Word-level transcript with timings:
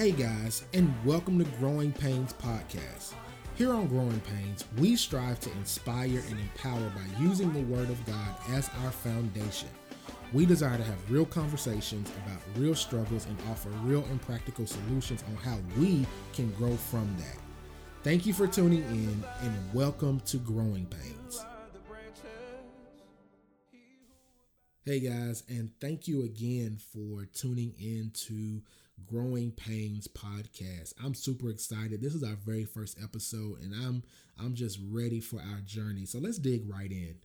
Hey 0.00 0.12
guys, 0.12 0.64
and 0.72 0.94
welcome 1.04 1.38
to 1.38 1.44
Growing 1.58 1.92
Pains 1.92 2.32
Podcast. 2.32 3.12
Here 3.56 3.74
on 3.74 3.86
Growing 3.86 4.18
Pains, 4.20 4.64
we 4.78 4.96
strive 4.96 5.38
to 5.40 5.52
inspire 5.58 6.22
and 6.30 6.40
empower 6.40 6.90
by 6.96 7.22
using 7.22 7.52
the 7.52 7.64
Word 7.64 7.90
of 7.90 8.02
God 8.06 8.34
as 8.48 8.70
our 8.82 8.92
foundation. 8.92 9.68
We 10.32 10.46
desire 10.46 10.78
to 10.78 10.82
have 10.82 11.10
real 11.10 11.26
conversations 11.26 12.10
about 12.24 12.40
real 12.56 12.74
struggles 12.74 13.26
and 13.26 13.36
offer 13.50 13.68
real 13.82 14.02
and 14.04 14.22
practical 14.22 14.66
solutions 14.66 15.22
on 15.28 15.36
how 15.36 15.58
we 15.78 16.06
can 16.32 16.50
grow 16.52 16.76
from 16.76 17.14
that. 17.18 17.36
Thank 18.02 18.24
you 18.24 18.32
for 18.32 18.46
tuning 18.46 18.84
in 18.84 19.22
and 19.42 19.74
welcome 19.74 20.20
to 20.20 20.38
Growing 20.38 20.86
Pains. 20.86 21.44
Hey 24.86 25.00
guys, 25.00 25.42
and 25.46 25.70
thank 25.78 26.08
you 26.08 26.24
again 26.24 26.78
for 26.90 27.26
tuning 27.26 27.74
in 27.78 28.12
to 28.28 28.62
Growing 29.06 29.50
Pains 29.52 30.08
podcast. 30.08 30.94
I'm 31.02 31.14
super 31.14 31.50
excited. 31.50 32.00
This 32.00 32.14
is 32.14 32.22
our 32.22 32.36
very 32.36 32.64
first 32.64 32.98
episode 33.02 33.60
and 33.60 33.74
I'm 33.74 34.02
I'm 34.38 34.54
just 34.54 34.78
ready 34.90 35.20
for 35.20 35.40
our 35.40 35.60
journey. 35.64 36.06
So 36.06 36.18
let's 36.18 36.38
dig 36.38 36.68
right 36.68 36.90
in. 36.90 37.16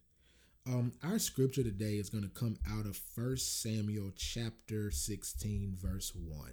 Um 0.65 0.93
our 1.03 1.19
scripture 1.19 1.63
today 1.63 1.95
is 1.95 2.09
going 2.09 2.23
to 2.23 2.29
come 2.29 2.57
out 2.69 2.85
of 2.85 2.97
First 2.97 3.61
Samuel 3.61 4.11
chapter 4.15 4.91
16 4.91 5.75
verse 5.75 6.11
1. 6.15 6.51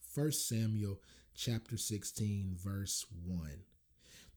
First 0.00 0.48
Samuel 0.48 1.00
chapter 1.34 1.76
16 1.76 2.56
verse 2.56 3.06
1. 3.26 3.50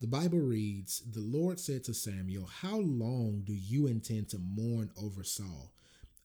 The 0.02 0.08
Bible 0.08 0.40
reads, 0.40 1.00
The 1.00 1.22
Lord 1.22 1.60
said 1.60 1.86
to 1.86 1.94
Samuel, 1.94 2.46
How 2.46 2.78
long 2.78 3.44
do 3.46 3.54
you 3.54 3.88
intend 3.88 4.30
to 4.30 4.38
mourn 4.38 4.92
over 5.02 5.24
Saul? 5.24 5.72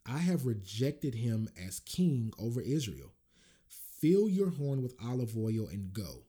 I 0.05 0.19
have 0.19 0.47
rejected 0.47 1.15
him 1.15 1.49
as 1.65 1.81
king 1.81 2.33
over 2.39 2.61
Israel. 2.61 3.13
Fill 4.01 4.29
your 4.29 4.51
horn 4.51 4.83
with 4.83 4.95
olive 5.05 5.37
oil 5.37 5.69
and 5.69 5.93
go. 5.93 6.25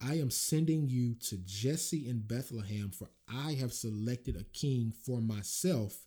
I 0.00 0.14
am 0.14 0.30
sending 0.30 0.88
you 0.88 1.14
to 1.26 1.38
Jesse 1.38 2.08
in 2.08 2.20
Bethlehem, 2.20 2.90
for 2.90 3.08
I 3.28 3.54
have 3.54 3.72
selected 3.72 4.36
a 4.36 4.44
king 4.44 4.92
for 5.04 5.20
myself 5.20 6.06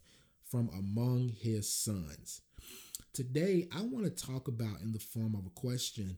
from 0.49 0.69
among 0.69 1.29
his 1.29 1.71
sons. 1.71 2.41
Today, 3.13 3.67
I 3.75 3.81
want 3.81 4.05
to 4.05 4.25
talk 4.25 4.47
about, 4.47 4.81
in 4.81 4.93
the 4.93 4.99
form 4.99 5.35
of 5.35 5.45
a 5.45 5.49
question, 5.49 6.17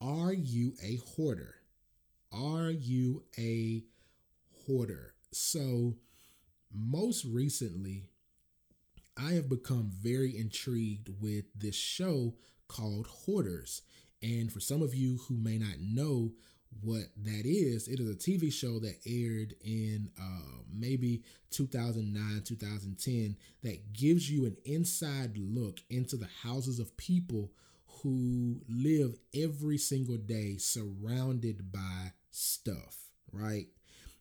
Are 0.00 0.34
you 0.34 0.74
a 0.82 0.96
hoarder? 0.96 1.54
Are 2.30 2.70
you 2.70 3.22
a 3.38 3.84
hoarder. 4.66 5.14
So, 5.32 5.96
most 6.72 7.24
recently, 7.24 8.04
I 9.16 9.32
have 9.32 9.48
become 9.48 9.90
very 9.92 10.36
intrigued 10.36 11.10
with 11.20 11.44
this 11.54 11.76
show 11.76 12.34
called 12.68 13.06
Hoarders. 13.06 13.82
And 14.24 14.50
for 14.50 14.60
some 14.60 14.82
of 14.82 14.94
you 14.94 15.18
who 15.28 15.36
may 15.36 15.58
not 15.58 15.78
know 15.80 16.32
what 16.80 17.04
that 17.24 17.44
is, 17.44 17.88
it 17.88 18.00
is 18.00 18.08
a 18.08 18.14
TV 18.14 18.50
show 18.52 18.78
that 18.78 18.98
aired 19.06 19.54
in 19.62 20.10
uh, 20.18 20.62
maybe 20.72 21.22
2009, 21.50 22.42
2010 22.42 23.36
that 23.62 23.92
gives 23.92 24.30
you 24.30 24.46
an 24.46 24.56
inside 24.64 25.36
look 25.36 25.80
into 25.90 26.16
the 26.16 26.28
houses 26.42 26.78
of 26.78 26.96
people 26.96 27.52
who 28.02 28.62
live 28.66 29.14
every 29.34 29.76
single 29.76 30.16
day 30.16 30.56
surrounded 30.56 31.70
by 31.70 32.12
stuff, 32.30 32.96
right? 33.30 33.66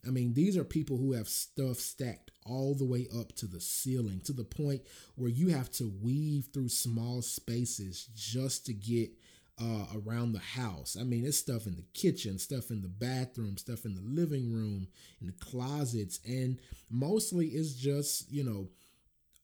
I 0.05 0.09
mean, 0.09 0.33
these 0.33 0.57
are 0.57 0.65
people 0.65 0.97
who 0.97 1.13
have 1.13 1.29
stuff 1.29 1.77
stacked 1.77 2.31
all 2.45 2.75
the 2.75 2.85
way 2.85 3.07
up 3.17 3.33
to 3.35 3.45
the 3.45 3.61
ceiling 3.61 4.19
to 4.25 4.33
the 4.33 4.43
point 4.43 4.81
where 5.15 5.29
you 5.29 5.47
have 5.47 5.71
to 5.71 5.93
weave 6.01 6.49
through 6.53 6.69
small 6.69 7.21
spaces 7.21 8.09
just 8.13 8.65
to 8.65 8.73
get 8.73 9.11
uh, 9.61 9.85
around 9.95 10.33
the 10.33 10.39
house. 10.39 10.97
I 10.99 11.03
mean, 11.03 11.25
it's 11.25 11.37
stuff 11.37 11.67
in 11.67 11.75
the 11.75 11.85
kitchen, 11.93 12.39
stuff 12.39 12.71
in 12.71 12.81
the 12.81 12.87
bathroom, 12.87 13.57
stuff 13.57 13.85
in 13.85 13.95
the 13.95 14.01
living 14.01 14.51
room, 14.51 14.87
in 15.21 15.27
the 15.27 15.33
closets, 15.33 16.19
and 16.25 16.59
mostly 16.89 17.47
it's 17.47 17.73
just, 17.73 18.31
you 18.31 18.43
know, 18.43 18.69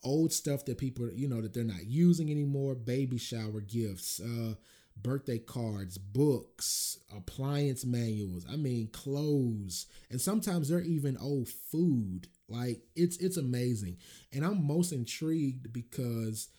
old 0.04 0.32
stuff 0.34 0.66
that 0.66 0.78
people, 0.78 1.10
you 1.12 1.28
know, 1.28 1.42
that 1.42 1.54
they're 1.54 1.64
not 1.64 1.86
using 1.86 2.32
anymore, 2.32 2.76
baby 2.76 3.18
shower 3.18 3.62
gifts, 3.62 4.20
uh, 4.20 4.56
birthday 5.02 5.38
cards, 5.38 5.98
books, 5.98 6.98
appliance 7.16 7.86
manuals, 7.86 8.46
I 8.52 8.56
mean 8.56 8.88
clothes, 8.92 9.86
and 10.10 10.20
sometimes 10.20 10.70
they're 10.70 10.82
even 10.82 11.18
old 11.18 11.48
food. 11.50 12.28
Like 12.48 12.82
it's 12.96 13.18
it's 13.18 13.38
amazing. 13.38 13.98
And 14.34 14.44
I'm 14.44 14.66
most 14.66 14.92
intrigued 14.92 15.72
because 15.72 16.50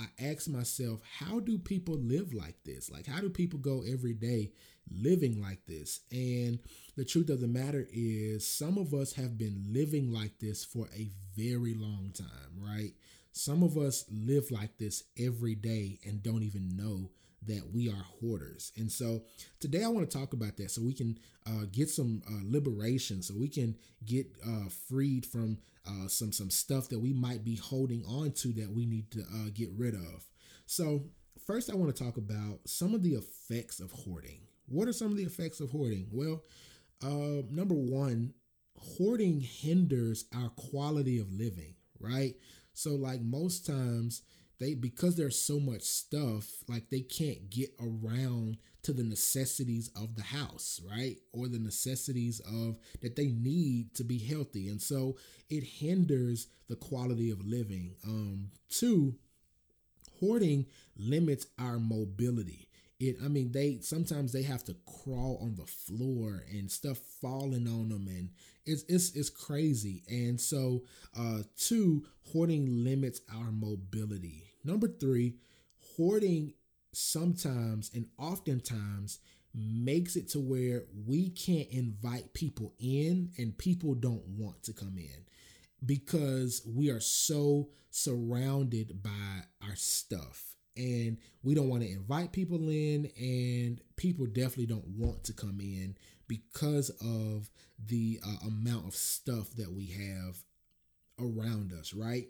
I 0.00 0.24
ask 0.24 0.48
myself, 0.48 1.00
how 1.18 1.40
do 1.40 1.58
people 1.58 1.96
live 1.96 2.32
like 2.32 2.56
this? 2.64 2.90
Like 2.90 3.06
how 3.06 3.20
do 3.20 3.28
people 3.28 3.58
go 3.58 3.82
every 3.86 4.14
day 4.14 4.52
living 4.90 5.40
like 5.40 5.66
this? 5.66 6.00
And 6.10 6.58
the 6.96 7.04
truth 7.04 7.28
of 7.28 7.40
the 7.40 7.48
matter 7.48 7.86
is 7.92 8.46
some 8.46 8.78
of 8.78 8.94
us 8.94 9.12
have 9.14 9.36
been 9.38 9.64
living 9.68 10.12
like 10.12 10.38
this 10.38 10.64
for 10.64 10.88
a 10.96 11.10
very 11.36 11.74
long 11.74 12.12
time, 12.14 12.58
right? 12.58 12.92
Some 13.32 13.62
of 13.62 13.76
us 13.76 14.04
live 14.10 14.50
like 14.50 14.76
this 14.78 15.04
every 15.18 15.54
day 15.54 15.98
and 16.04 16.22
don't 16.22 16.42
even 16.42 16.76
know 16.76 17.10
that 17.46 17.62
we 17.72 17.88
are 17.88 18.04
hoarders. 18.20 18.72
And 18.76 18.90
so 18.90 19.22
today 19.60 19.82
I 19.82 19.88
want 19.88 20.10
to 20.10 20.18
talk 20.18 20.32
about 20.32 20.56
that 20.58 20.70
so 20.70 20.82
we 20.82 20.92
can 20.92 21.18
uh, 21.46 21.64
get 21.72 21.88
some 21.88 22.22
uh, 22.28 22.40
liberation, 22.44 23.22
so 23.22 23.34
we 23.38 23.48
can 23.48 23.76
get 24.04 24.26
uh, 24.46 24.68
freed 24.88 25.26
from 25.26 25.58
uh, 25.86 26.08
some 26.08 26.32
some 26.32 26.50
stuff 26.50 26.88
that 26.88 26.98
we 26.98 27.12
might 27.12 27.44
be 27.44 27.56
holding 27.56 28.04
on 28.04 28.32
to 28.32 28.48
that 28.52 28.70
we 28.70 28.86
need 28.86 29.10
to 29.12 29.20
uh, 29.20 29.50
get 29.54 29.70
rid 29.76 29.94
of. 29.94 30.26
So 30.66 31.04
first 31.46 31.70
I 31.70 31.76
want 31.76 31.94
to 31.94 32.04
talk 32.04 32.16
about 32.16 32.60
some 32.66 32.94
of 32.94 33.02
the 33.02 33.14
effects 33.14 33.80
of 33.80 33.90
hoarding. 33.90 34.40
What 34.68 34.86
are 34.88 34.92
some 34.92 35.10
of 35.10 35.16
the 35.16 35.24
effects 35.24 35.60
of 35.60 35.70
hoarding? 35.70 36.08
Well, 36.12 36.44
uh, 37.02 37.42
number 37.50 37.74
one, 37.74 38.34
hoarding 38.76 39.40
hinders 39.40 40.26
our 40.34 40.50
quality 40.50 41.18
of 41.18 41.32
living, 41.32 41.74
right? 41.98 42.34
So 42.72 42.94
like 42.94 43.20
most 43.20 43.66
times 43.66 44.22
they 44.60 44.74
because 44.74 45.16
there's 45.16 45.38
so 45.38 45.58
much 45.58 45.82
stuff 45.82 46.46
like 46.68 46.90
they 46.90 47.00
can't 47.00 47.50
get 47.50 47.70
around 47.80 48.58
to 48.82 48.92
the 48.92 49.02
necessities 49.02 49.90
of 49.96 50.14
the 50.16 50.22
house 50.22 50.80
right? 50.88 51.16
Or 51.32 51.48
the 51.48 51.58
necessities 51.58 52.40
of 52.40 52.78
that 53.02 53.16
they 53.16 53.28
need 53.28 53.94
to 53.96 54.04
be 54.04 54.18
healthy. 54.18 54.68
And 54.68 54.80
so 54.80 55.16
it 55.48 55.64
hinders 55.64 56.46
the 56.68 56.76
quality 56.76 57.30
of 57.30 57.44
living. 57.44 57.94
Um 58.06 58.50
two 58.68 59.14
hoarding 60.20 60.66
limits 60.96 61.46
our 61.58 61.78
mobility. 61.78 62.68
It 62.98 63.16
i 63.24 63.28
mean 63.28 63.52
they 63.52 63.78
sometimes 63.80 64.32
they 64.32 64.42
have 64.42 64.64
to 64.64 64.76
crawl 65.02 65.38
on 65.42 65.56
the 65.56 65.66
floor 65.66 66.44
and 66.50 66.70
stuff 66.70 66.98
falling 67.20 67.66
on 67.66 67.88
them 67.88 68.06
and 68.08 68.30
it's 68.66 68.84
it's, 68.88 69.14
it's 69.16 69.30
crazy. 69.30 70.02
And 70.08 70.40
so 70.40 70.82
uh 71.18 71.42
two 71.56 72.04
hoarding 72.32 72.84
limits 72.84 73.20
our 73.34 73.50
mobility 73.50 74.49
Number 74.64 74.88
three, 74.88 75.36
hoarding 75.96 76.54
sometimes 76.92 77.90
and 77.94 78.06
oftentimes 78.18 79.20
makes 79.54 80.16
it 80.16 80.28
to 80.28 80.38
where 80.38 80.84
we 81.06 81.30
can't 81.30 81.68
invite 81.70 82.32
people 82.34 82.74
in 82.78 83.30
and 83.36 83.56
people 83.58 83.94
don't 83.94 84.26
want 84.26 84.62
to 84.62 84.72
come 84.72 84.96
in 84.96 85.24
because 85.84 86.62
we 86.66 86.90
are 86.90 87.00
so 87.00 87.68
surrounded 87.90 89.02
by 89.02 89.42
our 89.66 89.74
stuff. 89.76 90.54
And 90.76 91.18
we 91.42 91.54
don't 91.54 91.68
want 91.68 91.82
to 91.82 91.90
invite 91.90 92.32
people 92.32 92.68
in 92.68 93.10
and 93.18 93.80
people 93.96 94.26
definitely 94.26 94.66
don't 94.66 94.86
want 94.86 95.24
to 95.24 95.32
come 95.32 95.60
in 95.60 95.96
because 96.28 96.90
of 97.00 97.50
the 97.84 98.20
uh, 98.24 98.46
amount 98.46 98.86
of 98.86 98.94
stuff 98.94 99.50
that 99.56 99.72
we 99.72 99.86
have 99.86 100.38
around 101.18 101.72
us 101.72 101.92
right 101.92 102.28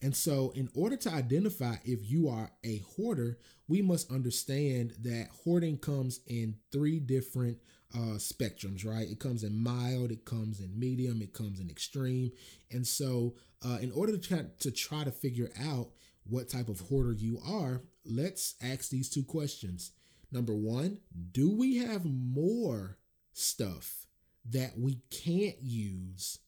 and 0.00 0.14
so, 0.14 0.52
in 0.54 0.68
order 0.74 0.96
to 0.96 1.10
identify 1.10 1.76
if 1.84 2.08
you 2.08 2.28
are 2.28 2.52
a 2.64 2.78
hoarder, 2.96 3.38
we 3.66 3.82
must 3.82 4.10
understand 4.12 4.94
that 5.02 5.28
hoarding 5.44 5.76
comes 5.76 6.20
in 6.26 6.56
three 6.70 7.00
different 7.00 7.58
uh, 7.94 8.18
spectrums, 8.18 8.86
right? 8.86 9.08
It 9.08 9.18
comes 9.18 9.42
in 9.42 9.60
mild, 9.60 10.12
it 10.12 10.24
comes 10.24 10.60
in 10.60 10.78
medium, 10.78 11.20
it 11.20 11.32
comes 11.32 11.58
in 11.58 11.68
extreme. 11.68 12.30
And 12.70 12.86
so, 12.86 13.34
uh, 13.64 13.78
in 13.80 13.90
order 13.90 14.12
to 14.12 14.18
try, 14.18 14.44
to 14.60 14.70
try 14.70 15.02
to 15.02 15.10
figure 15.10 15.50
out 15.60 15.88
what 16.24 16.48
type 16.48 16.68
of 16.68 16.80
hoarder 16.80 17.12
you 17.12 17.40
are, 17.44 17.82
let's 18.04 18.54
ask 18.62 18.90
these 18.90 19.10
two 19.10 19.24
questions. 19.24 19.92
Number 20.30 20.54
one, 20.54 20.98
do 21.32 21.50
we 21.50 21.78
have 21.78 22.04
more 22.04 22.98
stuff 23.32 24.06
that 24.48 24.78
we 24.78 25.00
can't 25.10 25.60
use 25.60 26.38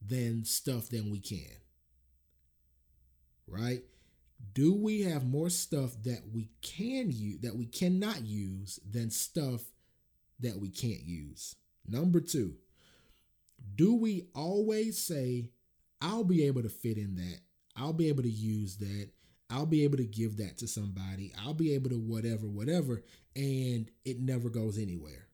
than 0.00 0.44
stuff 0.44 0.90
than 0.90 1.10
we 1.10 1.18
can? 1.18 1.56
Right? 3.50 3.82
Do 4.52 4.74
we 4.74 5.02
have 5.02 5.26
more 5.26 5.50
stuff 5.50 5.92
that 6.04 6.22
we 6.32 6.48
can 6.62 7.10
use 7.10 7.40
that 7.40 7.56
we 7.56 7.66
cannot 7.66 8.24
use 8.24 8.80
than 8.88 9.10
stuff 9.10 9.62
that 10.40 10.58
we 10.58 10.70
can't 10.70 11.02
use? 11.02 11.56
Number 11.86 12.20
two, 12.20 12.54
do 13.74 13.94
we 13.94 14.26
always 14.34 14.98
say, 14.98 15.50
I'll 16.00 16.24
be 16.24 16.44
able 16.44 16.62
to 16.62 16.68
fit 16.68 16.96
in 16.96 17.16
that? 17.16 17.40
I'll 17.76 17.92
be 17.92 18.08
able 18.08 18.22
to 18.22 18.30
use 18.30 18.76
that. 18.78 19.10
I'll 19.50 19.66
be 19.66 19.84
able 19.84 19.96
to 19.96 20.04
give 20.04 20.36
that 20.36 20.58
to 20.58 20.68
somebody. 20.68 21.32
I'll 21.42 21.54
be 21.54 21.74
able 21.74 21.90
to 21.90 21.98
whatever, 21.98 22.46
whatever. 22.46 23.02
And 23.34 23.90
it 24.04 24.20
never 24.20 24.48
goes 24.48 24.78
anywhere. 24.78 25.26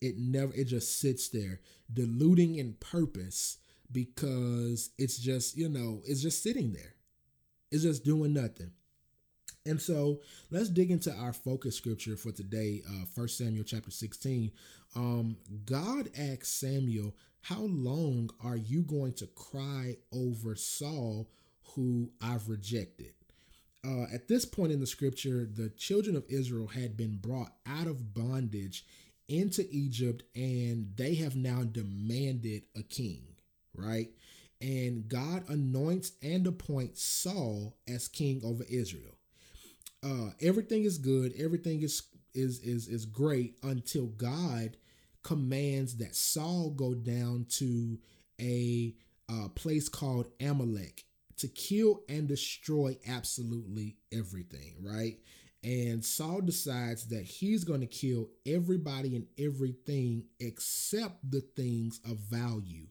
It 0.00 0.18
never, 0.18 0.52
it 0.54 0.64
just 0.64 1.00
sits 1.00 1.28
there, 1.28 1.60
diluting 1.92 2.56
in 2.56 2.74
purpose 2.74 3.58
because 3.90 4.90
it's 4.98 5.18
just, 5.18 5.56
you 5.56 5.68
know, 5.68 6.02
it's 6.04 6.20
just 6.20 6.42
sitting 6.42 6.72
there. 6.72 6.95
It's 7.70 7.82
just 7.82 8.04
doing 8.04 8.32
nothing. 8.32 8.70
And 9.66 9.80
so 9.80 10.20
let's 10.50 10.68
dig 10.68 10.90
into 10.90 11.12
our 11.12 11.32
focus 11.32 11.76
scripture 11.76 12.16
for 12.16 12.30
today, 12.30 12.82
uh, 12.88 13.04
1 13.14 13.28
Samuel 13.28 13.64
chapter 13.64 13.90
16. 13.90 14.52
Um, 14.94 15.36
God 15.64 16.08
asked 16.16 16.60
Samuel, 16.60 17.14
How 17.42 17.62
long 17.62 18.30
are 18.44 18.56
you 18.56 18.82
going 18.82 19.14
to 19.14 19.26
cry 19.26 19.96
over 20.12 20.54
Saul, 20.54 21.28
who 21.74 22.10
I've 22.22 22.48
rejected? 22.48 23.12
Uh, 23.84 24.06
at 24.12 24.28
this 24.28 24.44
point 24.44 24.72
in 24.72 24.80
the 24.80 24.86
scripture, 24.86 25.44
the 25.52 25.70
children 25.70 26.16
of 26.16 26.24
Israel 26.28 26.68
had 26.68 26.96
been 26.96 27.16
brought 27.16 27.52
out 27.66 27.86
of 27.86 28.14
bondage 28.14 28.84
into 29.28 29.66
Egypt 29.70 30.22
and 30.34 30.92
they 30.96 31.14
have 31.14 31.36
now 31.36 31.62
demanded 31.62 32.62
a 32.76 32.82
king, 32.82 33.22
right? 33.74 34.08
And 34.60 35.08
God 35.08 35.48
anoints 35.48 36.12
and 36.22 36.46
appoints 36.46 37.02
Saul 37.04 37.76
as 37.88 38.08
king 38.08 38.40
over 38.44 38.64
Israel 38.68 39.16
uh, 40.06 40.30
everything 40.40 40.84
is 40.84 40.98
good, 40.98 41.32
everything 41.38 41.82
is 41.82 42.02
is 42.34 42.60
is 42.60 42.86
is 42.88 43.06
great 43.06 43.56
until 43.62 44.06
God 44.06 44.76
commands 45.22 45.96
that 45.96 46.14
Saul 46.14 46.70
go 46.70 46.94
down 46.94 47.46
to 47.50 47.98
a 48.40 48.94
uh, 49.28 49.48
place 49.48 49.88
called 49.88 50.28
Amalek 50.40 51.04
to 51.38 51.48
kill 51.48 52.02
and 52.08 52.28
destroy 52.28 52.96
absolutely 53.08 53.96
everything, 54.12 54.76
right? 54.80 55.18
And 55.64 56.04
Saul 56.04 56.42
decides 56.42 57.08
that 57.08 57.24
he's 57.24 57.64
going 57.64 57.80
to 57.80 57.86
kill 57.86 58.28
everybody 58.46 59.16
and 59.16 59.26
everything 59.38 60.26
except 60.38 61.28
the 61.28 61.40
things 61.40 62.00
of 62.04 62.18
value. 62.18 62.86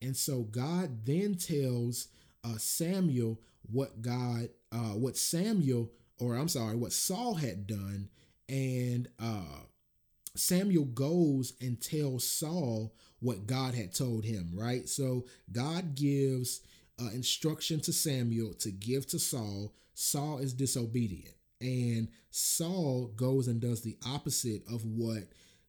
And 0.00 0.16
so 0.16 0.42
God 0.42 1.04
then 1.04 1.34
tells 1.34 2.08
uh, 2.44 2.56
Samuel 2.58 3.40
what 3.70 4.00
God, 4.00 4.48
uh, 4.72 4.94
what 4.94 5.16
Samuel 5.16 5.90
or 6.18 6.36
I'm 6.36 6.48
sorry, 6.48 6.76
what 6.76 6.92
Saul 6.92 7.34
had 7.34 7.66
done. 7.66 8.08
And 8.48 9.08
uh, 9.20 9.62
Samuel 10.34 10.86
goes 10.86 11.54
and 11.60 11.80
tells 11.80 12.26
Saul 12.26 12.94
what 13.20 13.46
God 13.46 13.74
had 13.74 13.94
told 13.94 14.24
him, 14.24 14.50
right? 14.54 14.88
So 14.88 15.26
God 15.52 15.94
gives 15.94 16.60
uh, 17.00 17.10
instruction 17.12 17.80
to 17.80 17.92
Samuel 17.92 18.54
to 18.54 18.70
give 18.70 19.06
to 19.08 19.18
Saul. 19.18 19.74
Saul 19.94 20.38
is 20.38 20.52
disobedient. 20.52 21.34
And 21.60 22.08
Saul 22.30 23.12
goes 23.16 23.48
and 23.48 23.60
does 23.60 23.82
the 23.82 23.96
opposite 24.06 24.62
of 24.68 24.84
what 24.84 25.24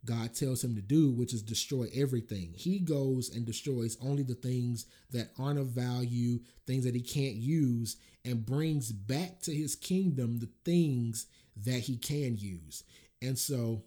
God 0.06 0.34
tells 0.34 0.64
him 0.64 0.76
to 0.76 0.82
do, 0.82 1.12
which 1.12 1.34
is 1.34 1.42
destroy 1.42 1.88
everything. 1.94 2.54
He 2.56 2.80
goes 2.80 3.30
and 3.30 3.46
destroys 3.46 3.98
only 4.02 4.24
the 4.24 4.36
things 4.36 4.86
that 5.12 5.32
aren't 5.38 5.60
of 5.60 5.68
value, 5.68 6.40
things 6.66 6.86
that 6.86 6.96
he 6.96 7.02
can't 7.02 7.36
use, 7.36 7.98
and 8.24 8.46
brings 8.46 8.92
back 8.92 9.42
to 9.42 9.54
his 9.54 9.76
kingdom 9.76 10.40
the 10.40 10.50
things 10.64 11.28
that 11.66 11.80
he 11.80 11.98
can 11.98 12.38
use. 12.38 12.84
And 13.22 13.38
so 13.38 13.84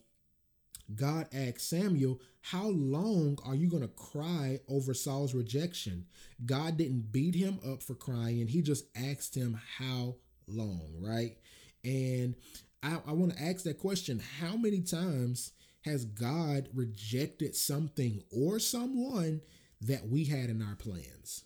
God 0.95 1.29
asked 1.33 1.69
Samuel, 1.69 2.21
How 2.41 2.69
long 2.69 3.39
are 3.45 3.55
you 3.55 3.69
going 3.69 3.83
to 3.83 3.89
cry 3.89 4.61
over 4.69 4.95
Saul's 4.95 5.35
rejection? 5.35 6.07
God 6.45 6.77
didn't 6.77 7.13
beat 7.13 7.35
him 7.35 7.59
up 7.67 7.83
for 7.83 7.95
crying, 7.95 8.47
he 8.49 8.63
just 8.63 8.85
asked 8.97 9.35
him, 9.35 9.59
How 9.79 10.17
long, 10.47 10.93
right? 11.01 11.37
And 11.85 12.37
I, 12.83 12.99
I 13.07 13.13
want 13.13 13.37
to 13.37 13.43
ask 13.43 13.65
that 13.65 13.79
question 13.79 14.23
How 14.41 14.57
many 14.57 14.81
times 14.81 15.53
has 15.85 16.05
God 16.05 16.69
rejected 16.75 17.57
something 17.57 18.23
or 18.31 18.59
someone 18.59 19.41
that 19.81 20.09
we 20.09 20.25
had 20.25 20.49
in 20.49 20.63
our 20.63 20.77
plans? 20.77 21.45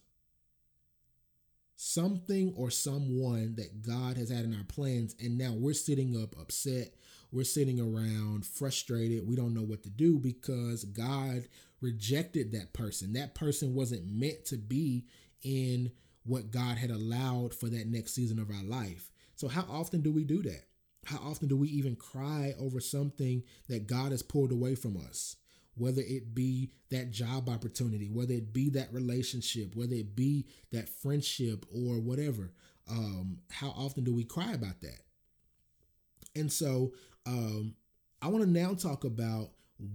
Something 1.77 2.55
or 2.57 2.71
someone 2.71 3.55
that 3.57 3.83
God 3.83 4.17
has 4.17 4.31
had 4.31 4.45
in 4.45 4.55
our 4.55 4.65
plans, 4.65 5.15
and 5.21 5.37
now 5.37 5.53
we're 5.53 5.75
sitting 5.75 6.21
up 6.21 6.35
upset. 6.41 6.95
We're 7.33 7.45
sitting 7.45 7.81
around 7.81 8.47
frustrated. 8.47 9.29
We 9.29 9.37
don't 9.37 9.55
know 9.55 9.63
what 9.63 9.83
to 9.83 9.91
do 9.91 10.19
because 10.19 10.85
God 10.85 11.49
rejected 11.81 12.53
that 12.53 12.73
person. 12.73 13.13
That 13.13 13.35
person 13.35 13.75
wasn't 13.75 14.11
meant 14.11 14.45
to 14.47 14.57
be 14.57 15.07
in 15.43 15.93
what 16.25 16.51
God 16.51 16.79
had 16.79 16.91
allowed 16.91 17.55
for 17.55 17.69
that 17.69 17.87
next 17.87 18.15
season 18.15 18.39
of 18.39 18.51
our 18.51 18.65
life. 18.65 19.11
So, 19.35 19.49
how 19.49 19.65
often 19.71 20.01
do 20.01 20.11
we 20.11 20.25
do 20.25 20.43
that? 20.43 20.65
How 21.07 21.19
often 21.19 21.49
do 21.49 21.57
we 21.57 21.69
even 21.69 21.97
cry 21.97 22.55
over 22.59 22.81
something 22.81 23.45
that 23.69 23.87
God 23.87 24.11
has 24.11 24.23
pulled 24.23 24.53
away 24.53 24.75
from 24.75 24.97
us? 24.97 25.37
Whether 25.77 26.03
it 26.03 26.35
be 26.35 26.73
that 26.91 27.11
job 27.11 27.49
opportunity, 27.49 28.09
whether 28.09 28.33
it 28.33 28.53
be 28.53 28.71
that 28.71 28.93
relationship, 28.93 29.77
whether 29.77 29.95
it 29.95 30.17
be 30.17 30.47
that 30.73 30.89
friendship 30.89 31.65
or 31.71 32.01
whatever. 32.01 32.53
Um, 32.91 33.39
how 33.51 33.69
often 33.69 34.05
do 34.05 34.15
we 34.15 34.25
cry 34.25 34.53
about 34.53 34.81
that? 34.81 35.01
And 36.35 36.51
so 36.51 36.93
um, 37.27 37.75
I 38.23 38.29
want 38.29 38.45
to 38.45 38.51
now 38.51 38.75
talk 38.75 39.05
about 39.05 39.51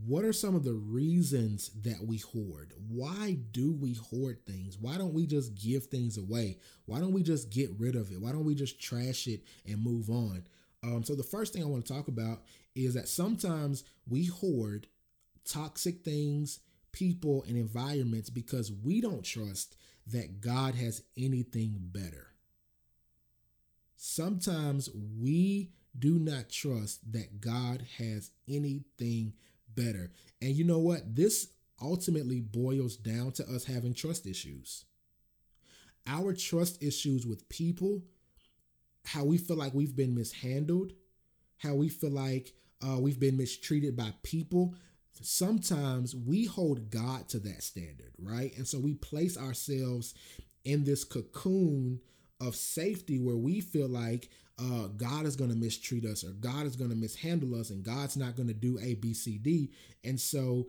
what 0.05 0.23
are 0.23 0.33
some 0.33 0.55
of 0.55 0.63
the 0.63 0.73
reasons 0.73 1.71
that 1.81 2.05
we 2.05 2.17
hoard? 2.17 2.73
Why 2.87 3.37
do 3.51 3.71
we 3.71 3.95
hoard 3.95 4.45
things? 4.45 4.77
Why 4.77 4.97
don't 4.97 5.13
we 5.13 5.25
just 5.25 5.55
give 5.55 5.85
things 5.85 6.17
away? 6.17 6.59
Why 6.85 6.99
don't 6.99 7.13
we 7.13 7.23
just 7.23 7.49
get 7.49 7.71
rid 7.79 7.95
of 7.95 8.11
it? 8.11 8.21
Why 8.21 8.31
don't 8.31 8.45
we 8.45 8.53
just 8.53 8.79
trash 8.79 9.27
it 9.27 9.41
and 9.65 9.83
move 9.83 10.09
on? 10.09 10.43
Um, 10.83 11.03
so 11.03 11.15
the 11.15 11.23
first 11.23 11.53
thing 11.53 11.63
I 11.63 11.67
want 11.67 11.85
to 11.85 11.93
talk 11.93 12.07
about 12.07 12.41
is 12.75 12.93
that 12.95 13.07
sometimes 13.07 13.83
we 14.07 14.25
hoard 14.25 14.87
toxic 15.45 16.03
things, 16.03 16.59
people, 16.91 17.43
and 17.47 17.57
environments 17.57 18.29
because 18.29 18.71
we 18.71 19.01
don't 19.01 19.23
trust 19.23 19.75
that 20.07 20.41
God 20.41 20.75
has 20.75 21.03
anything 21.17 21.75
better. 21.79 22.27
Sometimes 23.95 24.89
we 25.19 25.71
do 25.97 26.17
not 26.17 26.49
trust 26.49 27.11
that 27.11 27.39
God 27.39 27.85
has 27.97 28.31
anything 28.47 29.33
better. 29.75 30.11
And 30.41 30.55
you 30.55 30.63
know 30.63 30.79
what? 30.79 31.15
This 31.15 31.49
ultimately 31.81 32.41
boils 32.41 32.97
down 32.97 33.31
to 33.33 33.43
us 33.43 33.65
having 33.65 33.93
trust 33.93 34.25
issues. 34.25 34.85
Our 36.07 36.33
trust 36.33 36.81
issues 36.81 37.27
with 37.27 37.47
people 37.49 38.01
how 39.05 39.23
we 39.23 39.37
feel 39.37 39.57
like 39.57 39.73
we've 39.73 39.95
been 39.95 40.15
mishandled, 40.15 40.93
how 41.57 41.75
we 41.75 41.89
feel 41.89 42.11
like 42.11 42.53
uh, 42.85 42.97
we've 42.99 43.19
been 43.19 43.37
mistreated 43.37 43.95
by 43.95 44.13
people. 44.23 44.75
Sometimes 45.21 46.15
we 46.15 46.45
hold 46.45 46.89
God 46.89 47.27
to 47.29 47.39
that 47.39 47.63
standard, 47.63 48.13
right? 48.19 48.55
And 48.57 48.67
so 48.67 48.79
we 48.79 48.95
place 48.95 49.37
ourselves 49.37 50.13
in 50.63 50.83
this 50.83 51.03
cocoon 51.03 51.99
of 52.39 52.55
safety 52.55 53.19
where 53.19 53.35
we 53.35 53.61
feel 53.61 53.87
like 53.87 54.29
uh, 54.59 54.87
God 54.87 55.25
is 55.25 55.35
going 55.35 55.49
to 55.49 55.55
mistreat 55.55 56.05
us 56.05 56.23
or 56.23 56.31
God 56.31 56.65
is 56.65 56.75
going 56.75 56.89
to 56.89 56.95
mishandle 56.95 57.59
us 57.59 57.69
and 57.69 57.83
God's 57.83 58.17
not 58.17 58.35
going 58.35 58.47
to 58.47 58.53
do 58.53 58.79
A, 58.81 58.95
B, 58.95 59.13
C, 59.13 59.37
D. 59.37 59.71
And 60.03 60.19
so 60.19 60.67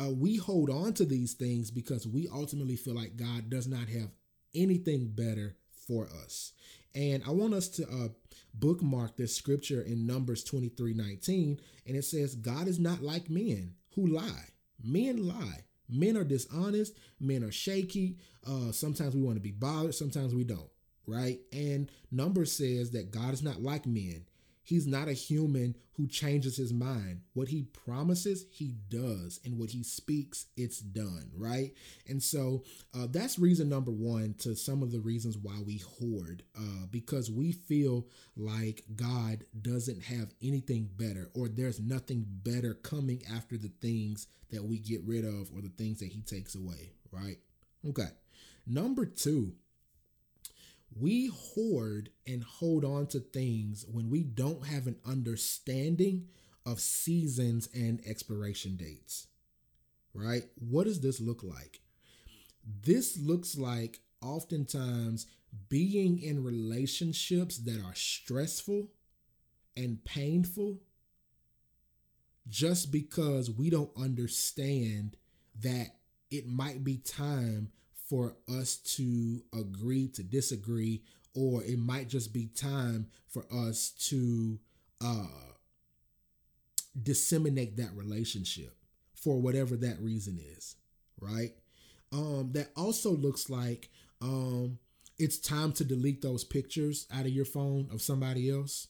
uh, 0.00 0.10
we 0.10 0.36
hold 0.36 0.70
on 0.70 0.92
to 0.94 1.04
these 1.04 1.34
things 1.34 1.70
because 1.70 2.06
we 2.06 2.28
ultimately 2.32 2.76
feel 2.76 2.94
like 2.94 3.16
God 3.16 3.48
does 3.50 3.66
not 3.66 3.88
have 3.88 4.10
anything 4.54 5.08
better 5.08 5.56
for 5.86 6.08
us. 6.24 6.52
And 6.96 7.22
I 7.26 7.30
want 7.30 7.52
us 7.52 7.68
to 7.68 7.84
uh, 7.84 8.08
bookmark 8.54 9.16
this 9.16 9.36
scripture 9.36 9.82
in 9.82 10.06
Numbers 10.06 10.42
23 10.42 10.94
19. 10.94 11.60
And 11.86 11.96
it 11.96 12.04
says, 12.04 12.34
God 12.34 12.66
is 12.66 12.80
not 12.80 13.02
like 13.02 13.28
men 13.28 13.74
who 13.94 14.06
lie. 14.06 14.48
Men 14.82 15.28
lie. 15.28 15.64
Men 15.88 16.16
are 16.16 16.24
dishonest. 16.24 16.94
Men 17.20 17.44
are 17.44 17.52
shaky. 17.52 18.16
Uh, 18.48 18.72
sometimes 18.72 19.14
we 19.14 19.22
want 19.22 19.36
to 19.36 19.42
be 19.42 19.52
bothered. 19.52 19.94
Sometimes 19.94 20.34
we 20.34 20.42
don't. 20.42 20.70
Right. 21.06 21.38
And 21.52 21.90
Numbers 22.10 22.50
says 22.50 22.90
that 22.92 23.12
God 23.12 23.34
is 23.34 23.42
not 23.42 23.62
like 23.62 23.86
men. 23.86 24.24
He's 24.66 24.88
not 24.88 25.06
a 25.06 25.12
human 25.12 25.76
who 25.92 26.08
changes 26.08 26.56
his 26.56 26.72
mind. 26.72 27.20
What 27.34 27.46
he 27.46 27.62
promises, 27.62 28.46
he 28.50 28.74
does. 28.88 29.38
And 29.44 29.60
what 29.60 29.70
he 29.70 29.84
speaks, 29.84 30.46
it's 30.56 30.80
done, 30.80 31.30
right? 31.36 31.72
And 32.08 32.20
so 32.20 32.64
uh, 32.92 33.06
that's 33.08 33.38
reason 33.38 33.68
number 33.68 33.92
one 33.92 34.34
to 34.40 34.56
some 34.56 34.82
of 34.82 34.90
the 34.90 34.98
reasons 34.98 35.38
why 35.38 35.54
we 35.64 35.84
hoard, 36.00 36.42
uh, 36.58 36.86
because 36.90 37.30
we 37.30 37.52
feel 37.52 38.08
like 38.36 38.82
God 38.96 39.44
doesn't 39.62 40.02
have 40.02 40.34
anything 40.42 40.90
better 40.96 41.30
or 41.32 41.46
there's 41.46 41.78
nothing 41.78 42.24
better 42.26 42.74
coming 42.74 43.22
after 43.32 43.56
the 43.56 43.70
things 43.80 44.26
that 44.50 44.64
we 44.64 44.80
get 44.80 45.00
rid 45.06 45.24
of 45.24 45.48
or 45.54 45.62
the 45.62 45.72
things 45.78 46.00
that 46.00 46.08
he 46.08 46.22
takes 46.22 46.56
away, 46.56 46.90
right? 47.12 47.38
Okay. 47.88 48.08
Number 48.66 49.06
two, 49.06 49.52
we 50.98 51.30
hoard 51.32 52.10
and 52.26 52.42
hold 52.42 52.84
on 52.84 53.06
to 53.08 53.20
things 53.20 53.84
when 53.90 54.10
we 54.10 54.22
don't 54.22 54.66
have 54.66 54.86
an 54.86 54.96
understanding 55.04 56.26
of 56.64 56.80
seasons 56.80 57.68
and 57.74 58.00
expiration 58.06 58.76
dates. 58.76 59.26
Right? 60.14 60.44
What 60.58 60.84
does 60.84 61.00
this 61.00 61.20
look 61.20 61.42
like? 61.42 61.80
This 62.82 63.18
looks 63.18 63.56
like 63.56 64.00
oftentimes 64.22 65.26
being 65.68 66.20
in 66.20 66.42
relationships 66.42 67.58
that 67.58 67.82
are 67.84 67.94
stressful 67.94 68.88
and 69.76 70.04
painful 70.04 70.78
just 72.48 72.90
because 72.90 73.50
we 73.50 73.70
don't 73.70 73.90
understand 73.96 75.16
that 75.60 75.96
it 76.30 76.46
might 76.46 76.84
be 76.84 76.96
time 76.96 77.70
for 78.08 78.36
us 78.48 78.76
to 78.76 79.42
agree 79.52 80.08
to 80.08 80.22
disagree 80.22 81.02
or 81.34 81.62
it 81.64 81.78
might 81.78 82.08
just 82.08 82.32
be 82.32 82.46
time 82.46 83.06
for 83.28 83.44
us 83.52 83.90
to 83.90 84.58
uh, 85.04 85.26
disseminate 87.02 87.76
that 87.76 87.94
relationship 87.94 88.74
for 89.14 89.40
whatever 89.40 89.76
that 89.76 89.98
reason 90.00 90.38
is 90.56 90.76
right? 91.20 91.52
Um, 92.12 92.50
that 92.52 92.70
also 92.76 93.10
looks 93.10 93.50
like 93.50 93.90
um, 94.22 94.78
it's 95.18 95.38
time 95.38 95.72
to 95.72 95.84
delete 95.84 96.22
those 96.22 96.44
pictures 96.44 97.06
out 97.12 97.26
of 97.26 97.30
your 97.32 97.44
phone 97.44 97.88
of 97.92 98.02
somebody 98.02 98.50
else. 98.50 98.88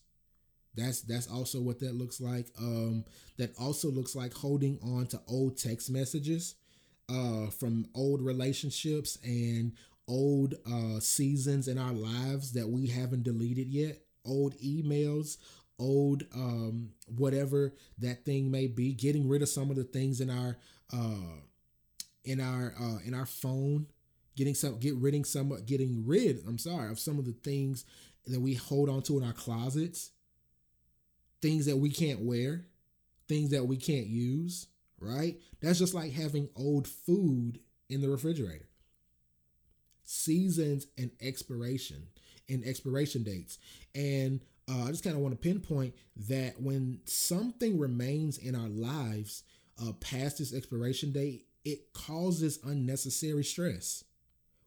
That's 0.75 1.00
that's 1.00 1.28
also 1.28 1.61
what 1.61 1.80
that 1.80 1.94
looks 1.94 2.20
like. 2.20 2.49
Um, 2.58 3.04
that 3.38 3.52
also 3.58 3.90
looks 3.90 4.14
like 4.14 4.35
holding 4.35 4.78
on 4.82 5.06
to 5.08 5.20
old 5.26 5.56
text 5.56 5.90
messages 5.90 6.54
uh, 7.09 7.51
from 7.51 7.87
old 7.95 8.23
relationships 8.23 9.19
and 9.25 9.73
old 10.09 10.55
uh, 10.71 11.01
seasons 11.01 11.69
in 11.69 11.79
our 11.79 11.93
lives 11.93 12.53
that 12.53 12.69
we 12.69 12.87
haven't 12.87 13.25
deleted 13.25 13.69
yet, 13.69 13.99
old 14.25 14.55
emails, 14.59 15.37
old 15.79 16.25
um, 16.35 16.91
whatever 17.07 17.75
that 17.99 18.25
thing 18.25 18.51
may 18.51 18.67
be, 18.67 18.93
getting 18.93 19.29
rid 19.29 19.43
of 19.43 19.49
some 19.49 19.71
of 19.71 19.77
the 19.77 19.85
things 19.85 20.21
in 20.21 20.31
our 20.31 20.57
uh, 20.93 21.41
in 22.25 22.41
our 22.41 22.75
uh, 22.81 22.99
in 23.05 23.15
our 23.15 23.27
phone, 23.27 23.87
getting 24.37 24.55
some 24.55 24.79
get 24.79 24.95
ridding 24.97 25.25
some 25.25 25.57
getting 25.65 26.05
rid, 26.07 26.43
I'm 26.47 26.59
sorry, 26.59 26.91
of 26.91 26.99
some 26.99 27.19
of 27.19 27.25
the 27.25 27.33
things 27.33 27.85
that 28.27 28.41
we 28.41 28.55
hold 28.55 28.89
on 28.89 29.03
to 29.03 29.19
in 29.19 29.25
our 29.25 29.33
closets, 29.33 30.11
things 31.41 31.67
that 31.67 31.77
we 31.77 31.91
can't 31.91 32.21
wear, 32.21 32.67
things 33.29 33.51
that 33.51 33.67
we 33.67 33.77
can't 33.77 34.07
use 34.07 34.67
right? 35.00 35.38
That's 35.61 35.79
just 35.79 35.95
like 35.95 36.12
having 36.12 36.49
old 36.57 36.87
food 36.87 37.61
in 37.88 38.00
the 38.00 38.09
refrigerator. 38.09 38.69
Seasons 40.05 40.87
and 40.97 41.11
expiration 41.21 42.07
and 42.49 42.65
expiration 42.65 43.23
dates. 43.23 43.59
And 43.95 44.41
uh, 44.69 44.85
I 44.85 44.91
just 44.91 45.05
kind 45.05 45.17
of 45.17 45.23
want 45.23 45.35
to 45.35 45.49
pinpoint 45.49 45.95
that 46.29 46.61
when 46.61 47.00
something 47.05 47.79
remains 47.79 48.38
in 48.38 48.55
our 48.55 48.69
lives 48.69 49.43
uh, 49.83 49.93
past 50.00 50.41
its 50.41 50.55
expiration 50.55 51.12
date, 51.12 51.47
it 51.65 51.93
causes 51.93 52.61
unnecessary 52.65 53.45
stress. 53.45 54.05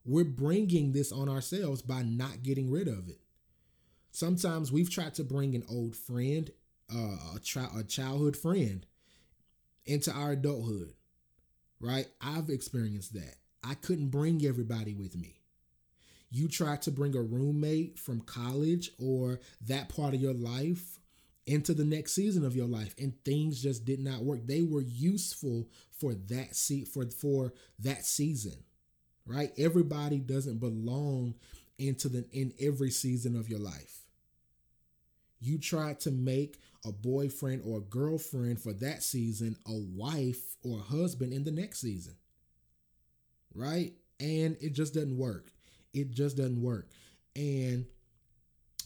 We're 0.06 0.26
bringing 0.26 0.92
this 0.92 1.12
on 1.12 1.30
ourselves 1.30 1.82
by 1.82 2.04
not 2.04 2.44
getting 2.44 2.70
rid 2.70 2.88
of 2.88 3.10
it. 3.10 3.20
Sometimes 4.12 4.72
we've 4.72 4.90
tried 4.90 5.16
to 5.16 5.24
bring 5.24 5.56
an 5.56 5.64
old 5.70 5.96
friend, 5.96 6.50
uh, 6.94 7.36
a, 7.36 7.40
tri- 7.44 7.70
a 7.78 7.84
childhood 7.84 8.36
friend, 8.36 8.86
into 9.86 10.12
our 10.12 10.32
adulthood, 10.32 10.94
right? 11.80 12.08
I've 12.22 12.50
experienced 12.50 13.14
that. 13.14 13.36
I 13.64 13.74
couldn't 13.74 14.10
bring 14.10 14.46
everybody 14.46 14.94
with 14.94 15.16
me. 15.16 15.36
You 16.32 16.48
try 16.48 16.78
to 16.78 16.92
bring 16.92 17.16
a 17.16 17.22
roommate 17.22 17.98
from 17.98 18.22
college 18.22 18.92
or 19.00 19.40
that 19.68 19.90
part 19.90 20.14
of 20.14 20.22
your 20.22 20.34
life 20.34 21.00
into 21.48 21.74
the 21.74 21.84
next 21.84 22.14
season 22.14 22.46
of 22.46 22.56
your 22.56 22.68
life 22.68 22.94
and 23.00 23.14
things 23.26 23.62
just 23.62 23.84
did 23.84 24.00
not 24.00 24.24
work. 24.24 24.46
They 24.46 24.62
were 24.62 24.82
useful 24.82 25.68
for 25.92 26.14
that 26.14 26.56
seat 26.56 26.88
for 26.88 27.06
for 27.10 27.54
that 27.80 28.06
season. 28.06 28.64
Right? 29.26 29.52
Everybody 29.58 30.20
doesn't 30.20 30.60
belong 30.60 31.36
into 31.78 32.10
the 32.10 32.26
in 32.32 32.54
every 32.60 32.92
season 32.92 33.36
of 33.36 33.50
your 33.50 33.60
life. 33.60 34.06
You 35.40 35.58
tried 35.58 36.00
to 36.02 36.12
make 36.12 36.60
a 36.86 36.92
boyfriend 36.92 37.64
or 37.66 37.78
a 37.78 37.82
girlfriend 37.82 38.62
for 38.62 38.74
that 38.74 39.04
season, 39.04 39.58
a 39.66 39.74
wife 39.74 40.56
or 40.64 40.80
a 40.80 40.82
husband 40.82 41.34
in 41.34 41.44
the 41.44 41.52
next 41.52 41.82
season. 41.82 42.16
Right? 43.54 43.94
And 44.20 44.58
it 44.62 44.74
just 44.74 44.94
doesn't 44.94 45.18
work. 45.18 45.52
It 45.94 46.12
just 46.12 46.38
doesn't 46.38 46.62
work. 46.62 46.90
And 47.36 47.86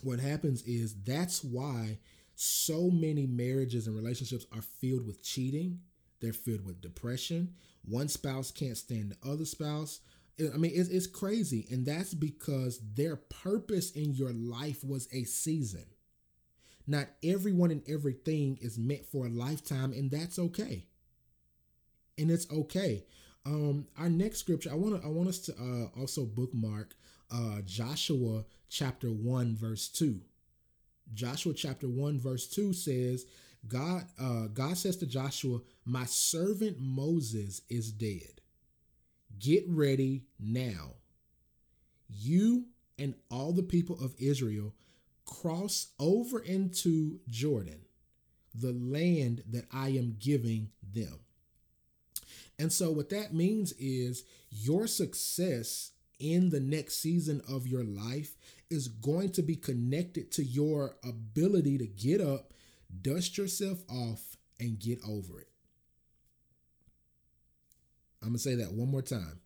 what 0.01 0.19
happens 0.19 0.63
is 0.63 0.95
that's 1.03 1.43
why 1.43 1.97
so 2.35 2.89
many 2.89 3.25
marriages 3.25 3.87
and 3.87 3.95
relationships 3.95 4.45
are 4.53 4.61
filled 4.61 5.05
with 5.05 5.23
cheating. 5.23 5.79
They're 6.19 6.33
filled 6.33 6.65
with 6.65 6.81
depression. 6.81 7.53
One 7.85 8.07
spouse 8.07 8.51
can't 8.51 8.77
stand 8.77 9.11
the 9.11 9.29
other 9.29 9.45
spouse. 9.45 9.99
I 10.39 10.57
mean, 10.57 10.71
it's, 10.73 10.89
it's 10.89 11.07
crazy. 11.07 11.67
And 11.69 11.85
that's 11.85 12.13
because 12.13 12.79
their 12.95 13.17
purpose 13.17 13.91
in 13.91 14.13
your 14.13 14.31
life 14.31 14.83
was 14.83 15.07
a 15.11 15.23
season. 15.23 15.85
Not 16.85 17.07
everyone 17.23 17.71
and 17.71 17.81
everything 17.87 18.57
is 18.61 18.77
meant 18.77 19.05
for 19.05 19.25
a 19.25 19.29
lifetime, 19.29 19.93
and 19.93 20.11
that's 20.11 20.37
okay. 20.37 20.85
And 22.17 22.29
it's 22.29 22.49
okay. 22.51 23.05
Um, 23.45 23.87
our 23.97 24.09
next 24.09 24.39
scripture, 24.39 24.71
I 24.71 24.75
want 24.75 25.01
to 25.01 25.07
I 25.07 25.09
want 25.09 25.29
us 25.29 25.39
to 25.39 25.53
uh, 25.53 25.99
also 25.99 26.25
bookmark 26.25 26.95
uh, 27.31 27.61
Joshua 27.65 28.45
chapter 28.69 29.07
one 29.07 29.55
verse 29.55 29.87
two. 29.87 30.21
Joshua 31.13 31.53
chapter 31.53 31.87
one 31.87 32.19
verse 32.19 32.47
two 32.47 32.73
says, 32.73 33.25
God 33.67 34.05
uh, 34.19 34.47
God 34.47 34.77
says 34.77 34.97
to 34.97 35.05
Joshua, 35.05 35.59
"My 35.85 36.05
servant 36.05 36.77
Moses 36.79 37.61
is 37.69 37.91
dead. 37.91 38.41
Get 39.39 39.65
ready 39.67 40.25
now. 40.39 40.95
You 42.09 42.65
and 42.99 43.15
all 43.31 43.51
the 43.53 43.63
people 43.63 43.97
of 44.03 44.13
Israel 44.19 44.73
cross 45.25 45.87
over 45.99 46.39
into 46.39 47.19
Jordan, 47.29 47.81
the 48.53 48.73
land 48.73 49.43
that 49.49 49.65
I 49.71 49.89
am 49.89 50.17
giving 50.19 50.69
them. 50.93 51.19
And 52.59 52.71
so, 52.71 52.91
what 52.91 53.09
that 53.09 53.33
means 53.33 53.73
is 53.73 54.23
your 54.51 54.87
success 54.87 55.91
in 56.19 56.49
the 56.49 56.59
next 56.59 56.97
season 56.97 57.41
of 57.49 57.67
your 57.67 57.83
life 57.83 58.37
is 58.69 58.87
going 58.87 59.31
to 59.31 59.41
be 59.41 59.55
connected 59.55 60.31
to 60.31 60.43
your 60.43 60.95
ability 61.03 61.77
to 61.79 61.87
get 61.87 62.21
up, 62.21 62.53
dust 63.01 63.37
yourself 63.37 63.83
off, 63.89 64.37
and 64.59 64.79
get 64.79 64.99
over 65.07 65.39
it. 65.39 65.49
I'm 68.21 68.29
going 68.29 68.37
to 68.37 68.39
say 68.39 68.55
that 68.55 68.71
one 68.71 68.89
more 68.89 69.01
time. 69.01 69.41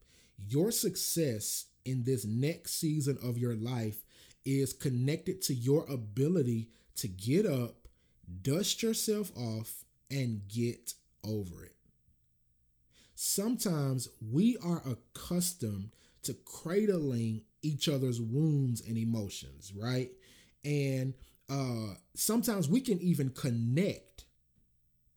Your 0.48 0.72
success 0.72 1.65
in 1.84 2.03
this 2.03 2.25
next 2.25 2.74
season 2.79 3.17
of 3.24 3.38
your 3.38 3.55
life 3.55 4.03
is 4.48 4.72
connected 4.72 5.42
to 5.42 5.54
your 5.54 5.86
ability 5.92 6.70
to 6.96 7.08
get 7.10 7.46
up, 7.46 7.88
dust 8.42 8.82
yourself 8.82 9.32
off, 9.36 9.84
and 10.10 10.42
get 10.48 10.94
over 11.24 11.66
it. 11.66 11.75
Sometimes 13.13 14.08
we 14.32 14.56
are 14.63 14.82
accustomed 14.86 15.92
to 16.24 16.34
cradling 16.34 17.42
each 17.62 17.89
other's 17.89 18.22
wounds 18.22 18.82
and 18.88 18.98
emotions, 18.98 19.74
right? 19.75 20.12
And 20.63 21.13
uh, 21.50 21.96
sometimes 22.16 22.70
we 22.70 22.80
can 22.80 23.00
even 23.01 23.30
connect 23.32 24.25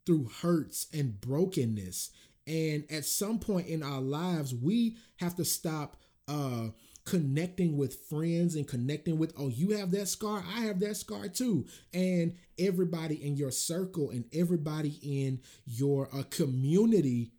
through 0.05 0.29
hurts 0.41 0.87
and 0.93 1.21
brokenness. 1.21 2.11
And 2.47 2.83
at 2.91 3.05
some 3.05 3.39
point 3.39 3.67
in 3.67 3.81
our 3.81 4.01
lives, 4.01 4.53
we 4.53 4.97
have 5.17 5.35
to 5.35 5.45
stop 5.45 5.95
uh, 6.27 6.69
connecting 7.05 7.77
with 7.77 7.95
friends 8.07 8.55
and 8.55 8.67
connecting 8.67 9.17
with, 9.17 9.33
oh, 9.37 9.49
you 9.49 9.77
have 9.77 9.91
that 9.91 10.07
scar, 10.07 10.43
I 10.55 10.61
have 10.61 10.79
that 10.81 10.97
scar 10.97 11.27
too. 11.27 11.65
And 11.93 12.35
everybody 12.59 13.15
in 13.15 13.35
your 13.35 13.51
circle 13.51 14.11
and 14.11 14.25
everybody 14.33 14.99
in 15.01 15.41
your 15.65 16.09
uh, 16.13 16.23
community, 16.29 17.31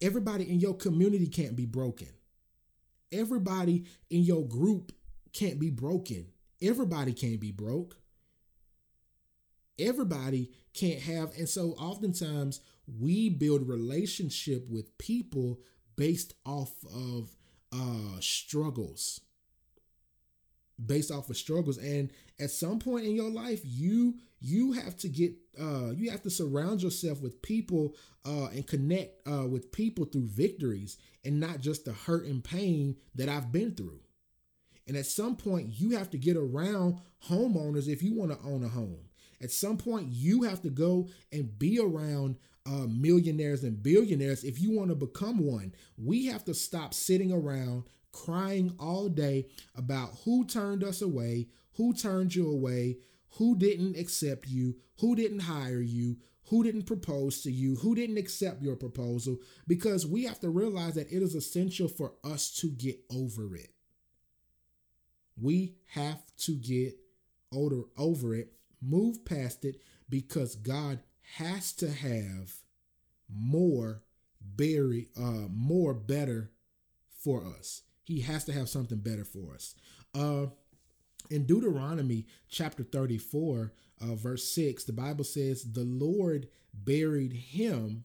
everybody 0.00 0.50
in 0.50 0.60
your 0.60 0.74
community 0.74 1.26
can't 1.26 1.56
be 1.56 1.66
broken. 1.66 2.08
Everybody 3.12 3.84
in 4.08 4.22
your 4.22 4.46
group 4.46 4.92
can't 5.32 5.58
be 5.58 5.70
broken. 5.70 6.26
Everybody 6.62 7.12
can't 7.12 7.40
be 7.40 7.52
broke. 7.52 7.96
Everybody 9.78 10.50
can't 10.74 11.00
have, 11.00 11.32
and 11.36 11.48
so 11.48 11.70
oftentimes 11.72 12.60
we 12.86 13.30
build 13.30 13.66
relationship 13.66 14.68
with 14.68 14.96
people 14.98 15.60
based 15.96 16.34
off 16.44 16.72
of 16.94 17.34
uh, 17.72 18.20
struggles 18.20 19.20
based 20.86 21.10
off 21.10 21.30
of 21.30 21.36
struggles. 21.36 21.78
And 21.78 22.10
at 22.38 22.50
some 22.50 22.78
point 22.78 23.06
in 23.06 23.14
your 23.14 23.30
life 23.30 23.60
you 23.64 24.14
you 24.40 24.72
have 24.72 24.96
to 24.98 25.08
get 25.08 25.32
uh 25.60 25.90
you 25.90 26.10
have 26.10 26.22
to 26.22 26.30
surround 26.30 26.82
yourself 26.82 27.20
with 27.20 27.42
people 27.42 27.94
uh 28.24 28.46
and 28.46 28.66
connect 28.66 29.26
uh 29.28 29.46
with 29.46 29.72
people 29.72 30.06
through 30.06 30.28
victories 30.28 30.96
and 31.24 31.38
not 31.38 31.60
just 31.60 31.84
the 31.84 31.92
hurt 31.92 32.24
and 32.24 32.42
pain 32.42 32.96
that 33.14 33.28
I've 33.28 33.52
been 33.52 33.74
through. 33.74 34.00
And 34.86 34.96
at 34.96 35.06
some 35.06 35.36
point 35.36 35.68
you 35.78 35.96
have 35.96 36.10
to 36.10 36.18
get 36.18 36.36
around 36.36 36.98
homeowners 37.28 37.88
if 37.88 38.02
you 38.02 38.14
want 38.14 38.32
to 38.32 38.48
own 38.48 38.64
a 38.64 38.68
home. 38.68 39.08
At 39.42 39.50
some 39.50 39.76
point 39.76 40.08
you 40.10 40.42
have 40.42 40.62
to 40.62 40.70
go 40.70 41.08
and 41.32 41.58
be 41.58 41.78
around 41.78 42.36
uh, 42.70 42.86
millionaires 42.86 43.64
and 43.64 43.82
billionaires 43.82 44.44
if 44.44 44.60
you 44.60 44.70
want 44.70 44.90
to 44.90 44.94
become 44.94 45.38
one. 45.38 45.74
We 45.98 46.26
have 46.26 46.44
to 46.44 46.54
stop 46.54 46.94
sitting 46.94 47.32
around 47.32 47.84
crying 48.12 48.74
all 48.78 49.08
day 49.08 49.46
about 49.74 50.10
who 50.24 50.44
turned 50.44 50.84
us 50.84 51.02
away, 51.02 51.48
who 51.74 51.92
turned 51.92 52.34
you 52.34 52.48
away, 52.48 52.98
who 53.38 53.56
didn't 53.56 53.96
accept 53.96 54.46
you, 54.48 54.76
who 55.00 55.16
didn't 55.16 55.40
hire 55.40 55.80
you, 55.80 56.18
who 56.44 56.62
didn't 56.62 56.86
propose 56.86 57.42
to 57.42 57.50
you, 57.50 57.76
who 57.76 57.94
didn't 57.94 58.18
accept 58.18 58.62
your 58.62 58.76
proposal, 58.76 59.38
because 59.66 60.06
we 60.06 60.24
have 60.24 60.40
to 60.40 60.50
realize 60.50 60.94
that 60.94 61.10
it 61.12 61.22
is 61.22 61.34
essential 61.34 61.88
for 61.88 62.12
us 62.24 62.50
to 62.60 62.68
get 62.68 62.98
over 63.12 63.56
it. 63.56 63.72
We 65.40 65.76
have 65.94 66.22
to 66.38 66.52
get 66.52 66.96
over, 67.52 67.84
over 67.96 68.34
it, 68.34 68.52
move 68.82 69.24
past 69.24 69.64
it, 69.64 69.80
because 70.08 70.56
God 70.56 71.00
has 71.36 71.72
to 71.74 71.90
have 71.90 72.54
more 73.32 74.02
very 74.56 75.08
uh 75.16 75.46
more 75.50 75.94
better 75.94 76.50
for 77.10 77.44
us. 77.44 77.82
He 78.04 78.20
has 78.22 78.44
to 78.44 78.52
have 78.52 78.68
something 78.68 78.98
better 78.98 79.24
for 79.24 79.54
us. 79.54 79.74
Uh 80.14 80.46
in 81.30 81.44
Deuteronomy 81.44 82.26
chapter 82.48 82.82
34, 82.82 83.72
uh, 84.00 84.14
verse 84.14 84.52
6, 84.52 84.84
the 84.84 84.92
Bible 84.92 85.24
says, 85.24 85.62
The 85.62 85.84
Lord 85.84 86.48
buried 86.74 87.32
him, 87.32 88.04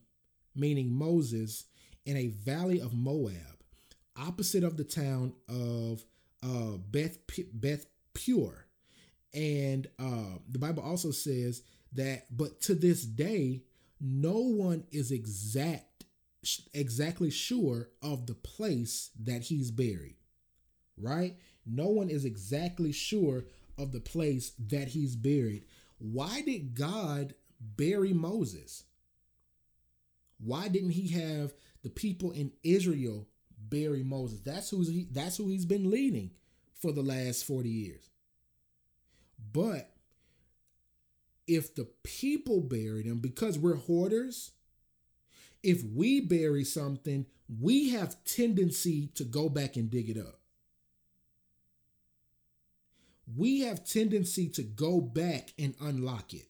meaning 0.55 0.91
Moses, 0.91 1.65
in 2.05 2.17
a 2.17 2.27
valley 2.27 2.79
of 2.79 2.94
Moab, 2.94 3.63
opposite 4.15 4.63
of 4.63 4.77
the 4.77 4.84
town 4.84 5.34
of 5.50 6.05
uh, 6.44 6.77
Beth, 6.77 7.17
Beth 7.53 7.88
Peor. 8.13 8.67
And 9.34 9.88
uh, 9.98 10.38
the 10.50 10.60
Bible 10.60 10.84
also 10.84 11.12
says 11.12 11.63
that, 11.96 12.25
but 12.36 12.62
to 12.62 12.75
this 12.75 13.04
day, 13.04 13.64
no 14.00 14.40
one 14.40 14.86
is 14.92 15.12
exact 15.12 16.06
exactly 16.74 17.32
sure 17.32 17.90
of 18.04 18.28
the 18.28 18.36
place 18.36 19.10
that 19.20 19.44
he's 19.44 19.72
buried. 19.72 20.18
Right? 20.98 21.38
No 21.66 21.88
one 21.88 22.10
is 22.10 22.25
exactly 22.25 22.92
sure 22.92 23.46
of 23.78 23.92
the 23.92 24.00
place 24.00 24.52
that 24.68 24.90
he's 24.90 25.16
buried. 25.16 25.66
Why 25.98 26.42
did 26.42 26.75
God 26.75 27.34
bury 27.60 28.14
Moses? 28.14 28.84
Why 30.40 30.68
didn't 30.68 30.92
he 30.92 31.08
have 31.10 31.54
the 31.84 31.90
people 31.90 32.32
in 32.32 32.52
Israel 32.64 33.28
bury 33.58 34.04
Moses? 34.04 34.40
That's 34.42 34.70
who's 34.70 34.88
he, 34.88 35.08
that's 35.12 35.38
who 35.38 35.48
he's 35.48 35.66
been 35.66 35.90
leading 35.90 36.32
for 36.74 36.92
the 36.92 37.02
last 37.02 37.46
40 37.46 37.70
years. 37.70 38.10
But 39.52 39.90
if 41.48 41.75
the 41.75 41.88
people 42.04 42.62
buried 42.62 43.06
him 43.06 43.20
because 43.20 43.58
we're 43.58 43.75
hoarders, 43.75 44.52
if 45.64 45.84
we 45.84 46.20
bury 46.20 46.64
something, 46.64 47.25
we 47.60 47.90
have 47.90 48.24
tendency 48.25 49.08
to 49.16 49.24
go 49.24 49.50
back 49.50 49.75
and 49.75 49.90
dig 49.90 50.10
it 50.10 50.18
up. 50.18 50.40
We 53.36 53.62
have 53.62 53.86
tendency 53.86 54.48
to 54.50 54.64
go 54.64 55.02
back 55.02 55.54
and 55.58 55.74
unlock 55.82 56.34
it. 56.34 56.48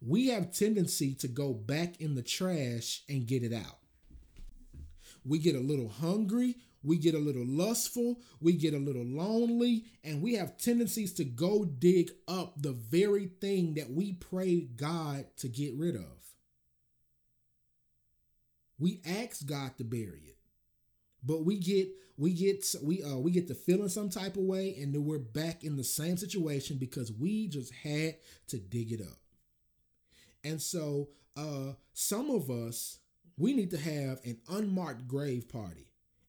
We 0.00 0.28
have 0.28 0.52
tendency 0.52 1.14
to 1.14 1.28
go 1.28 1.52
back 1.52 2.00
in 2.00 2.14
the 2.14 2.22
trash 2.22 3.02
and 3.08 3.26
get 3.26 3.42
it 3.42 3.52
out. 3.52 3.78
We 5.24 5.38
get 5.38 5.56
a 5.56 5.60
little 5.60 5.88
hungry, 5.88 6.56
we 6.82 6.96
get 6.96 7.14
a 7.14 7.18
little 7.18 7.46
lustful, 7.46 8.20
we 8.40 8.52
get 8.52 8.74
a 8.74 8.78
little 8.78 9.04
lonely, 9.04 9.84
and 10.04 10.22
we 10.22 10.34
have 10.34 10.58
tendencies 10.58 11.12
to 11.14 11.24
go 11.24 11.64
dig 11.64 12.10
up 12.26 12.54
the 12.62 12.72
very 12.72 13.26
thing 13.26 13.74
that 13.74 13.90
we 13.90 14.12
pray 14.12 14.60
God 14.60 15.26
to 15.38 15.48
get 15.48 15.74
rid 15.74 15.96
of. 15.96 16.18
We 18.78 19.00
ask 19.04 19.44
God 19.44 19.76
to 19.78 19.84
bury 19.84 20.22
it. 20.26 20.36
But 21.24 21.44
we 21.44 21.58
get 21.58 21.88
we 22.16 22.32
get 22.32 22.64
we 22.82 23.02
uh 23.02 23.16
we 23.16 23.30
get 23.30 23.48
to 23.48 23.54
feeling 23.54 23.88
some 23.88 24.08
type 24.08 24.36
of 24.36 24.44
way 24.44 24.76
and 24.80 24.94
then 24.94 25.04
we're 25.04 25.18
back 25.18 25.64
in 25.64 25.76
the 25.76 25.84
same 25.84 26.16
situation 26.16 26.76
because 26.76 27.12
we 27.12 27.48
just 27.48 27.72
had 27.72 28.16
to 28.48 28.58
dig 28.58 28.92
it 28.92 29.00
up. 29.00 29.18
And 30.44 30.62
so 30.62 31.08
uh 31.36 31.72
some 31.92 32.30
of 32.30 32.50
us 32.50 32.98
we 33.36 33.52
need 33.52 33.70
to 33.70 33.78
have 33.78 34.20
an 34.24 34.38
unmarked 34.48 35.06
grave 35.06 35.48
party. 35.48 35.86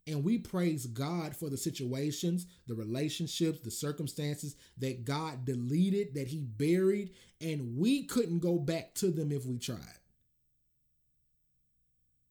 And 0.09 0.23
we 0.23 0.39
praise 0.39 0.87
God 0.87 1.35
for 1.35 1.49
the 1.49 1.57
situations, 1.57 2.47
the 2.67 2.75
relationships, 2.75 3.59
the 3.59 3.71
circumstances 3.71 4.55
that 4.79 5.05
God 5.05 5.45
deleted, 5.45 6.15
that 6.15 6.27
He 6.27 6.41
buried, 6.41 7.11
and 7.39 7.77
we 7.77 8.03
couldn't 8.03 8.39
go 8.39 8.57
back 8.57 8.95
to 8.95 9.11
them 9.11 9.31
if 9.31 9.45
we 9.45 9.59
tried 9.59 9.99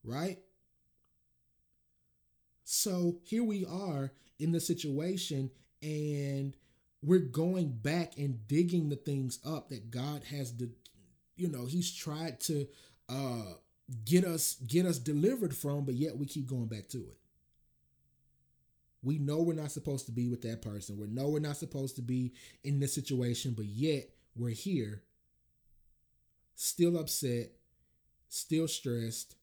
right? 0.08 0.38
So 2.64 3.18
here 3.24 3.44
we 3.44 3.64
are 3.66 4.12
in 4.38 4.52
the 4.52 4.60
situation, 4.60 5.50
and 5.82 6.56
we're 7.02 7.18
going 7.20 7.70
back 7.70 8.16
and 8.18 8.46
digging 8.48 8.88
the 8.88 8.96
things 8.96 9.38
up 9.46 9.68
that 9.68 9.90
God 9.90 10.24
has, 10.24 10.50
de- 10.50 10.70
you 11.36 11.48
know, 11.48 11.66
He's 11.66 11.94
tried 11.94 12.40
to 12.42 12.66
uh, 13.08 13.54
get 14.04 14.24
us 14.24 14.54
get 14.66 14.86
us 14.86 14.98
delivered 14.98 15.56
from, 15.56 15.84
but 15.84 15.94
yet 15.94 16.16
we 16.16 16.26
keep 16.26 16.46
going 16.46 16.66
back 16.66 16.88
to 16.88 16.98
it. 16.98 17.18
We 19.02 19.18
know 19.18 19.42
we're 19.42 19.54
not 19.54 19.70
supposed 19.70 20.06
to 20.06 20.12
be 20.12 20.28
with 20.28 20.42
that 20.42 20.62
person. 20.62 20.98
We 20.98 21.06
know 21.06 21.28
we're 21.28 21.38
not 21.38 21.56
supposed 21.56 21.96
to 21.96 22.02
be 22.02 22.32
in 22.64 22.80
this 22.80 22.94
situation, 22.94 23.54
but 23.56 23.66
yet 23.66 24.08
we're 24.34 24.50
here, 24.50 25.02
still 26.56 26.98
upset, 26.98 27.52
still 28.28 28.66
stressed, 28.66 29.36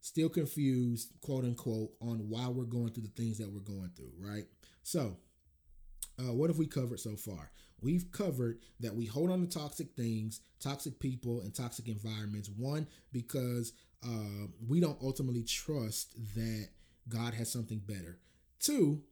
still 0.00 0.28
confused, 0.28 1.12
quote 1.20 1.44
unquote, 1.44 1.92
on 2.00 2.28
why 2.28 2.48
we're 2.48 2.64
going 2.64 2.90
through 2.90 3.04
the 3.04 3.22
things 3.22 3.38
that 3.38 3.50
we're 3.50 3.60
going 3.60 3.90
through, 3.96 4.12
right? 4.18 4.44
So, 4.82 5.16
uh, 6.18 6.32
what 6.32 6.50
have 6.50 6.58
we 6.58 6.66
covered 6.66 7.00
so 7.00 7.16
far? 7.16 7.50
We've 7.82 8.10
covered 8.12 8.58
that 8.80 8.94
we 8.94 9.06
hold 9.06 9.30
on 9.30 9.46
to 9.46 9.58
toxic 9.58 9.94
things, 9.96 10.40
toxic 10.58 10.98
people, 11.00 11.40
and 11.40 11.54
toxic 11.54 11.88
environments. 11.88 12.50
One, 12.50 12.86
because 13.12 13.72
uh, 14.04 14.46
we 14.68 14.80
don't 14.80 14.98
ultimately 15.02 15.42
trust 15.42 16.14
that 16.34 16.68
God 17.08 17.34
has 17.34 17.50
something 17.50 17.80
better. 17.86 18.18
Two, 18.60 19.02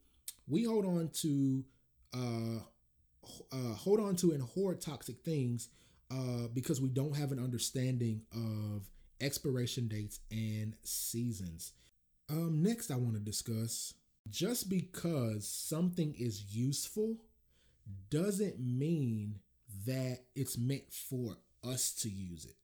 we 0.47 0.65
hold 0.65 0.85
on 0.85 1.11
to 1.23 1.65
uh, 2.15 2.61
uh, 3.53 3.75
hold 3.75 4.01
on 4.01 4.17
to 4.17 4.33
and 4.33 4.43
hoard 4.43 4.81
toxic 4.81 5.23
things 5.25 5.69
uh, 6.11 6.49
because 6.55 6.81
we 6.81 6.89
don't 6.89 7.17
have 7.17 7.33
an 7.33 7.39
understanding 7.39 8.23
of 8.33 8.89
expiration 9.21 9.89
dates, 9.89 10.21
and 10.31 10.75
seasons. 10.83 11.73
Um, 12.31 12.63
next, 12.63 12.91
I 12.91 12.97
want 12.97 13.15
to 13.15 13.21
discuss 13.21 13.95
just 14.31 14.69
because 14.69 15.49
something 15.49 16.15
is 16.19 16.55
useful 16.55 17.17
doesn't 18.11 18.61
mean 18.61 19.39
that 19.87 20.19
it's 20.35 20.59
meant 20.59 20.93
for 20.93 21.37
us 21.65 21.93
to 22.03 22.11
use 22.11 22.45
it, 22.45 22.57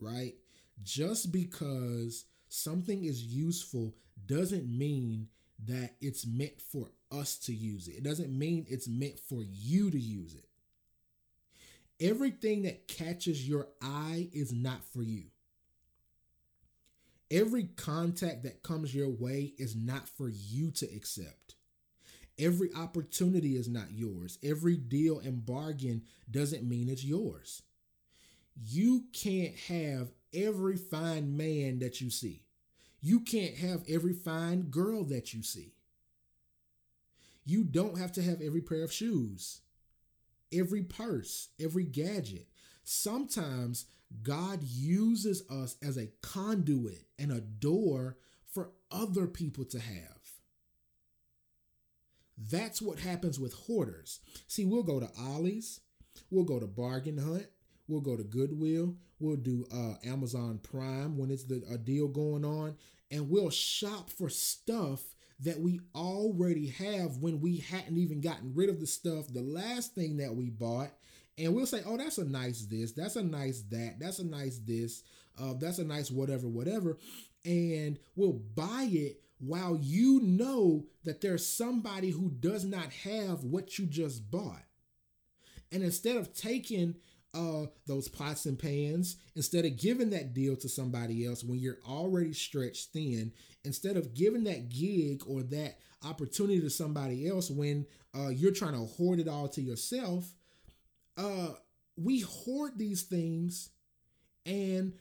right? 0.00 0.34
Just 0.82 1.32
because 1.32 2.24
something 2.48 3.04
is 3.04 3.22
useful 3.22 3.94
doesn't 4.26 4.66
mean 4.66 5.28
that 5.64 5.94
it's 6.00 6.26
meant 6.26 6.60
for 6.60 6.90
us 7.10 7.36
to 7.38 7.54
use 7.54 7.88
it. 7.88 7.96
It 7.96 8.02
doesn't 8.04 8.36
mean 8.36 8.66
it's 8.68 8.88
meant 8.88 9.18
for 9.18 9.42
you 9.42 9.90
to 9.90 9.98
use 9.98 10.34
it. 10.34 10.46
Everything 11.98 12.62
that 12.62 12.88
catches 12.88 13.48
your 13.48 13.68
eye 13.80 14.28
is 14.32 14.52
not 14.52 14.84
for 14.84 15.02
you. 15.02 15.24
Every 17.30 17.64
contact 17.64 18.44
that 18.44 18.62
comes 18.62 18.94
your 18.94 19.08
way 19.08 19.54
is 19.58 19.74
not 19.74 20.08
for 20.08 20.28
you 20.28 20.70
to 20.72 20.86
accept. 20.94 21.56
Every 22.38 22.72
opportunity 22.74 23.56
is 23.56 23.68
not 23.68 23.92
yours. 23.92 24.38
Every 24.42 24.76
deal 24.76 25.18
and 25.18 25.44
bargain 25.44 26.02
doesn't 26.30 26.68
mean 26.68 26.88
it's 26.88 27.04
yours. 27.04 27.62
You 28.62 29.04
can't 29.12 29.54
have 29.68 30.12
every 30.34 30.76
fine 30.76 31.36
man 31.36 31.78
that 31.80 32.00
you 32.00 32.10
see. 32.10 32.45
You 33.06 33.20
can't 33.20 33.54
have 33.58 33.84
every 33.88 34.14
fine 34.14 34.62
girl 34.62 35.04
that 35.04 35.32
you 35.32 35.44
see. 35.44 35.74
You 37.44 37.62
don't 37.62 37.98
have 37.98 38.10
to 38.14 38.22
have 38.22 38.42
every 38.42 38.60
pair 38.60 38.82
of 38.82 38.92
shoes, 38.92 39.60
every 40.52 40.82
purse, 40.82 41.50
every 41.62 41.84
gadget. 41.84 42.48
Sometimes 42.82 43.86
God 44.24 44.58
uses 44.64 45.48
us 45.48 45.76
as 45.80 45.96
a 45.96 46.10
conduit 46.20 47.06
and 47.16 47.30
a 47.30 47.40
door 47.40 48.16
for 48.52 48.72
other 48.90 49.28
people 49.28 49.64
to 49.66 49.78
have. 49.78 50.32
That's 52.36 52.82
what 52.82 52.98
happens 52.98 53.38
with 53.38 53.54
hoarders. 53.54 54.18
See, 54.48 54.64
we'll 54.64 54.82
go 54.82 54.98
to 54.98 55.08
Ollie's, 55.16 55.78
we'll 56.28 56.42
go 56.42 56.58
to 56.58 56.66
Bargain 56.66 57.18
Hunt, 57.18 57.46
we'll 57.86 58.00
go 58.00 58.16
to 58.16 58.24
Goodwill, 58.24 58.96
we'll 59.20 59.36
do 59.36 59.64
uh, 59.72 59.94
Amazon 60.04 60.58
Prime 60.60 61.16
when 61.16 61.30
it's 61.30 61.44
the, 61.44 61.62
a 61.70 61.78
deal 61.78 62.08
going 62.08 62.44
on, 62.44 62.76
and 63.10 63.28
we'll 63.30 63.50
shop 63.50 64.10
for 64.10 64.28
stuff 64.28 65.02
that 65.40 65.60
we 65.60 65.80
already 65.94 66.68
have 66.68 67.18
when 67.18 67.40
we 67.40 67.58
hadn't 67.58 67.98
even 67.98 68.20
gotten 68.20 68.54
rid 68.54 68.70
of 68.70 68.80
the 68.80 68.86
stuff, 68.86 69.26
the 69.28 69.42
last 69.42 69.94
thing 69.94 70.16
that 70.16 70.34
we 70.34 70.50
bought, 70.50 70.90
and 71.38 71.54
we'll 71.54 71.66
say, 71.66 71.82
"Oh, 71.84 71.96
that's 71.96 72.18
a 72.18 72.24
nice 72.24 72.62
this, 72.62 72.92
that's 72.92 73.16
a 73.16 73.22
nice 73.22 73.62
that, 73.70 73.96
that's 74.00 74.18
a 74.18 74.24
nice 74.24 74.58
this, 74.58 75.02
uh, 75.38 75.54
that's 75.54 75.78
a 75.78 75.84
nice 75.84 76.10
whatever, 76.10 76.48
whatever," 76.48 76.98
and 77.44 77.98
we'll 78.14 78.40
buy 78.54 78.88
it 78.90 79.20
while 79.38 79.76
you 79.76 80.20
know 80.22 80.86
that 81.04 81.20
there's 81.20 81.46
somebody 81.46 82.10
who 82.10 82.30
does 82.30 82.64
not 82.64 82.90
have 82.92 83.44
what 83.44 83.78
you 83.78 83.86
just 83.86 84.30
bought. 84.30 84.62
And 85.70 85.82
instead 85.82 86.16
of 86.16 86.32
taking 86.32 86.96
uh, 87.36 87.66
those 87.86 88.08
pots 88.08 88.46
and 88.46 88.58
pans, 88.58 89.16
instead 89.34 89.64
of 89.64 89.76
giving 89.76 90.10
that 90.10 90.32
deal 90.32 90.56
to 90.56 90.68
somebody 90.68 91.26
else 91.26 91.44
when 91.44 91.58
you're 91.58 91.78
already 91.86 92.32
stretched 92.32 92.92
thin, 92.92 93.32
instead 93.64 93.96
of 93.96 94.14
giving 94.14 94.44
that 94.44 94.68
gig 94.68 95.22
or 95.26 95.42
that 95.42 95.78
opportunity 96.04 96.60
to 96.60 96.70
somebody 96.70 97.28
else 97.28 97.50
when 97.50 97.86
uh, 98.16 98.28
you're 98.28 98.52
trying 98.52 98.72
to 98.72 98.78
hoard 98.78 99.18
it 99.18 99.28
all 99.28 99.48
to 99.48 99.60
yourself, 99.60 100.24
uh, 101.16 101.48
we 101.96 102.20
hoard 102.20 102.72
these 102.76 103.02
things 103.02 103.70
and 104.44 104.92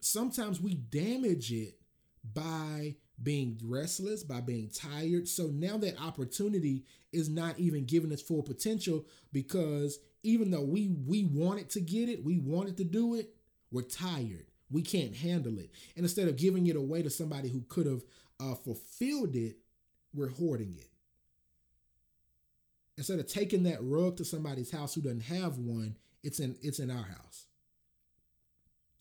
sometimes 0.00 0.60
we 0.60 0.74
damage 0.74 1.52
it 1.52 1.74
by 2.34 2.94
being 3.22 3.58
restless, 3.64 4.22
by 4.22 4.40
being 4.40 4.70
tired. 4.70 5.26
So 5.26 5.46
now 5.48 5.76
that 5.78 6.00
opportunity 6.00 6.84
is 7.12 7.28
not 7.28 7.58
even 7.58 7.84
giving 7.84 8.12
its 8.12 8.22
full 8.22 8.42
potential 8.42 9.06
because 9.32 9.98
even 10.22 10.50
though 10.50 10.62
we 10.62 10.88
we 11.06 11.24
wanted 11.24 11.70
to 11.70 11.80
get 11.80 12.08
it, 12.08 12.24
we 12.24 12.38
wanted 12.38 12.76
to 12.78 12.84
do 12.84 13.14
it, 13.14 13.30
we're 13.70 13.82
tired. 13.82 14.46
We 14.70 14.82
can't 14.82 15.16
handle 15.16 15.58
it. 15.58 15.70
And 15.96 16.04
instead 16.04 16.28
of 16.28 16.36
giving 16.36 16.66
it 16.66 16.76
away 16.76 17.02
to 17.02 17.10
somebody 17.10 17.48
who 17.48 17.62
could 17.68 17.86
have 17.86 18.02
uh, 18.38 18.54
fulfilled 18.54 19.34
it, 19.34 19.56
we're 20.12 20.28
hoarding 20.28 20.76
it. 20.78 20.90
Instead 22.98 23.18
of 23.18 23.26
taking 23.26 23.62
that 23.62 23.78
rug 23.80 24.16
to 24.16 24.24
somebody's 24.24 24.70
house 24.70 24.94
who 24.94 25.00
doesn't 25.00 25.22
have 25.22 25.56
one, 25.58 25.96
it's 26.22 26.40
in 26.40 26.56
it's 26.62 26.80
in 26.80 26.90
our 26.90 27.04
house. 27.04 27.46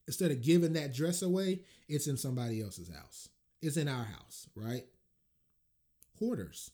Instead 0.05 0.31
of 0.31 0.41
giving 0.41 0.73
that 0.73 0.93
dress 0.93 1.21
away, 1.21 1.61
it's 1.89 2.07
in 2.07 2.15
somebody 2.15 2.61
else's 2.61 2.89
house. 2.89 3.27
It's 3.61 3.75
in 3.75 3.89
our 3.89 4.05
house, 4.05 4.47
right? 4.55 4.85
Hoarders. 6.19 6.71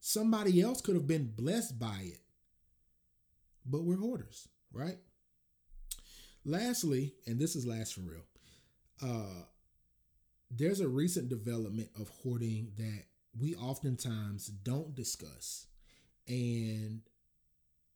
Somebody 0.00 0.62
else 0.62 0.80
could 0.80 0.94
have 0.94 1.06
been 1.06 1.32
blessed 1.36 1.78
by 1.78 1.98
it 2.04 2.20
but 3.66 3.84
we're 3.84 3.98
hoarders, 3.98 4.48
right? 4.72 4.98
Lastly, 6.44 7.14
and 7.26 7.38
this 7.38 7.54
is 7.54 7.66
last 7.66 7.94
for 7.94 8.00
real, 8.00 8.24
uh, 9.02 9.44
there's 10.50 10.80
a 10.80 10.88
recent 10.88 11.28
development 11.28 11.90
of 11.98 12.08
hoarding 12.22 12.72
that 12.76 13.04
we 13.38 13.54
oftentimes 13.54 14.46
don't 14.46 14.94
discuss. 14.94 15.66
And 16.26 17.02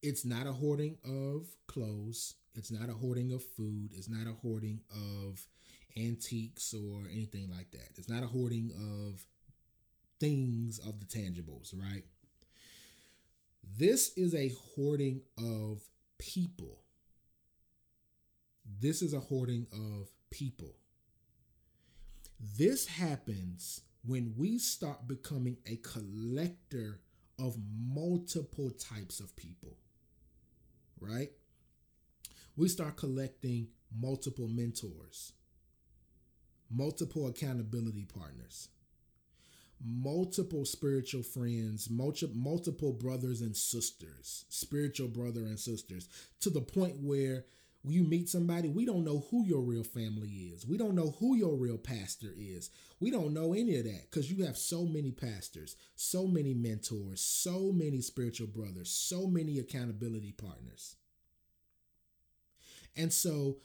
it's 0.03 0.25
not 0.25 0.47
a 0.47 0.53
hoarding 0.53 0.99
of 1.05 1.49
clothes, 1.67 2.35
it's 2.55 2.71
not 2.71 2.89
a 2.89 2.95
hoarding 2.95 3.33
of 3.33 3.43
food, 3.43 3.91
it's 3.93 4.09
not 4.09 4.27
a 4.27 4.35
hoarding 4.35 4.81
of 4.91 5.47
antiques 5.97 6.75
or 6.75 7.09
anything 7.11 7.51
like 7.51 7.71
that. 7.73 7.89
It's 7.97 8.09
not 8.09 8.23
a 8.23 8.27
hoarding 8.27 8.73
of 8.77 9.25
things 10.21 10.79
of 10.79 11.01
the 11.01 11.07
tangibles, 11.07 11.75
right? 11.75 12.05
This 13.77 14.17
is 14.17 14.35
a 14.35 14.53
hoarding 14.75 15.23
of 15.39 15.83
people. 16.19 16.81
This 18.81 19.03
is 19.03 19.15
a 19.15 19.21
hoarding 19.21 19.67
of 19.73 20.09
people. 20.31 20.77
This 22.59 22.87
happens 22.87 23.81
when 24.07 24.35
we 24.37 24.59
start 24.59 25.09
becoming 25.09 25.57
a 25.67 25.77
collector 25.77 27.01
of 27.39 27.57
multiple 27.77 28.71
types 28.71 29.21
of 29.21 29.35
people, 29.35 29.77
right? 31.01 31.31
We 32.57 32.69
start 32.69 32.97
collecting 32.97 33.69
multiple 33.97 34.49
mentors, 34.49 35.33
multiple 36.71 37.27
accountability 37.27 38.05
partners, 38.05 38.69
multiple 39.85 40.65
spiritual 40.65 41.23
friends, 41.23 41.89
multiple 41.91 42.93
brothers 42.93 43.41
and 43.41 43.57
sisters, 43.57 44.45
spiritual 44.49 45.09
brother 45.09 45.41
and 45.41 45.59
sisters, 45.59 46.09
to 46.41 46.51
the 46.51 46.61
point 46.61 46.97
where 47.01 47.45
you 47.87 48.03
meet 48.03 48.31
somebody, 48.31 48.69
we 48.69 48.87
don't 48.87 49.05
know 49.05 49.27
who 49.31 49.45
your 49.45 49.61
real 49.61 49.85
family 49.85 50.31
is. 50.31 50.67
We 50.67 50.79
don't 50.79 50.95
know 50.95 51.15
who 51.21 51.37
your 51.37 51.55
real 51.55 51.77
pastor 51.77 52.33
is. 52.35 52.71
We 52.99 53.11
don't 53.11 53.35
know 53.35 53.53
any 53.53 53.77
of 53.77 53.85
that 53.85 54.11
because 54.11 54.31
you 54.33 54.47
have 54.47 54.57
so 54.57 54.87
many 54.87 55.11
pastors, 55.11 55.77
so 55.95 56.27
many 56.27 56.55
mentors, 56.55 57.21
so 57.21 57.73
many 57.73 58.01
spiritual 58.01 58.47
brothers, 58.47 58.91
so 58.91 59.27
many 59.27 59.59
accountability 59.59 60.33
partners. 60.33 60.97
And 62.97 63.13
so 63.13 63.59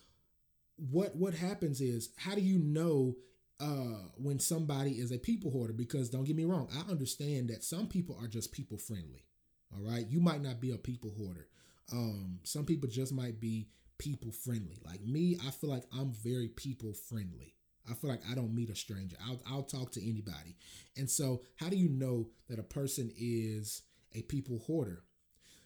what 0.75 1.15
what 1.15 1.33
happens 1.33 1.79
is 1.79 2.09
how 2.17 2.35
do 2.35 2.41
you 2.41 2.59
know 2.59 3.15
uh, 3.61 4.07
when 4.15 4.39
somebody 4.39 4.91
is 4.91 5.11
a 5.11 5.17
people 5.17 5.51
hoarder 5.51 5.73
because 5.73 6.09
don't 6.09 6.23
get 6.23 6.35
me 6.35 6.45
wrong 6.45 6.67
i 6.73 6.89
understand 6.89 7.49
that 7.49 7.63
some 7.63 7.87
people 7.87 8.17
are 8.21 8.27
just 8.27 8.51
people 8.51 8.77
friendly 8.77 9.25
all 9.73 9.81
right? 9.81 10.05
You 10.07 10.19
might 10.19 10.41
not 10.41 10.59
be 10.59 10.71
a 10.71 10.77
people 10.77 11.13
hoarder. 11.17 11.47
Um, 11.91 12.39
some 12.43 12.65
people 12.65 12.89
just 12.89 13.13
might 13.13 13.39
be 13.39 13.69
people 13.97 14.31
friendly. 14.31 14.79
Like 14.85 15.01
me 15.01 15.37
i 15.45 15.51
feel 15.51 15.69
like 15.69 15.83
i'm 15.93 16.13
very 16.13 16.47
people 16.47 16.93
friendly. 16.93 17.55
I 17.89 17.93
feel 17.95 18.09
like 18.09 18.21
i 18.31 18.35
don't 18.35 18.55
meet 18.55 18.69
a 18.69 18.75
stranger. 18.75 19.17
I'll, 19.25 19.41
I'll 19.45 19.63
talk 19.63 19.91
to 19.93 20.01
anybody. 20.09 20.55
And 20.97 21.09
so 21.09 21.41
how 21.57 21.69
do 21.69 21.75
you 21.75 21.89
know 21.89 22.29
that 22.47 22.59
a 22.59 22.63
person 22.63 23.11
is 23.17 23.81
a 24.13 24.21
people 24.23 24.59
hoarder? 24.59 25.03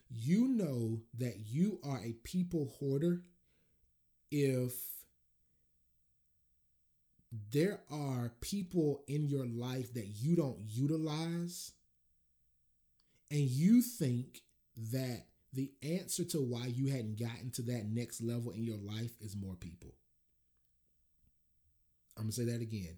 You 0.10 0.48
know 0.48 1.02
that 1.18 1.36
you 1.48 1.80
are 1.84 2.00
a 2.00 2.14
people 2.24 2.74
hoarder 2.80 3.22
if 4.32 4.74
there 7.52 7.82
are 7.92 8.32
people 8.42 9.04
in 9.08 9.28
your 9.28 9.46
life 9.46 9.94
that 9.94 10.06
you 10.06 10.36
don't 10.36 10.60
utilize, 10.60 11.72
and 13.32 13.42
you 13.42 13.82
think 13.82 14.42
that 14.92 15.24
the 15.54 15.72
answer 15.82 16.24
to 16.26 16.38
why 16.38 16.68
you 16.68 16.92
hadn't 16.92 17.20
gotten 17.20 17.52
to 17.52 17.62
that 17.64 17.86
next 17.86 18.22
level 18.22 18.52
in 18.52 18.64
your 18.64 18.78
life 18.78 19.12
is 19.22 19.36
more 19.36 19.56
people. 19.56 19.94
I'm 22.18 22.28
to 22.28 22.32
say 22.32 22.46
that 22.46 22.62
again. 22.62 22.98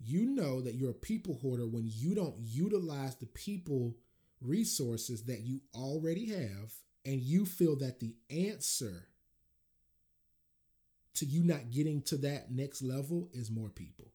You 0.00 0.26
know 0.26 0.60
that 0.60 0.74
you're 0.74 0.90
a 0.90 0.94
people 0.94 1.38
hoarder 1.40 1.66
when 1.66 1.84
you 1.86 2.14
don't 2.14 2.36
utilize 2.38 3.16
the 3.16 3.26
people 3.26 3.96
resources 4.40 5.24
that 5.24 5.40
you 5.40 5.60
already 5.74 6.26
have, 6.26 6.72
and 7.04 7.20
you 7.20 7.44
feel 7.44 7.76
that 7.76 8.00
the 8.00 8.14
answer 8.30 9.08
to 11.18 11.26
you 11.26 11.42
not 11.42 11.70
getting 11.70 12.02
to 12.02 12.16
that 12.18 12.50
next 12.50 12.82
level 12.82 13.28
is 13.32 13.50
more 13.50 13.68
people. 13.68 14.12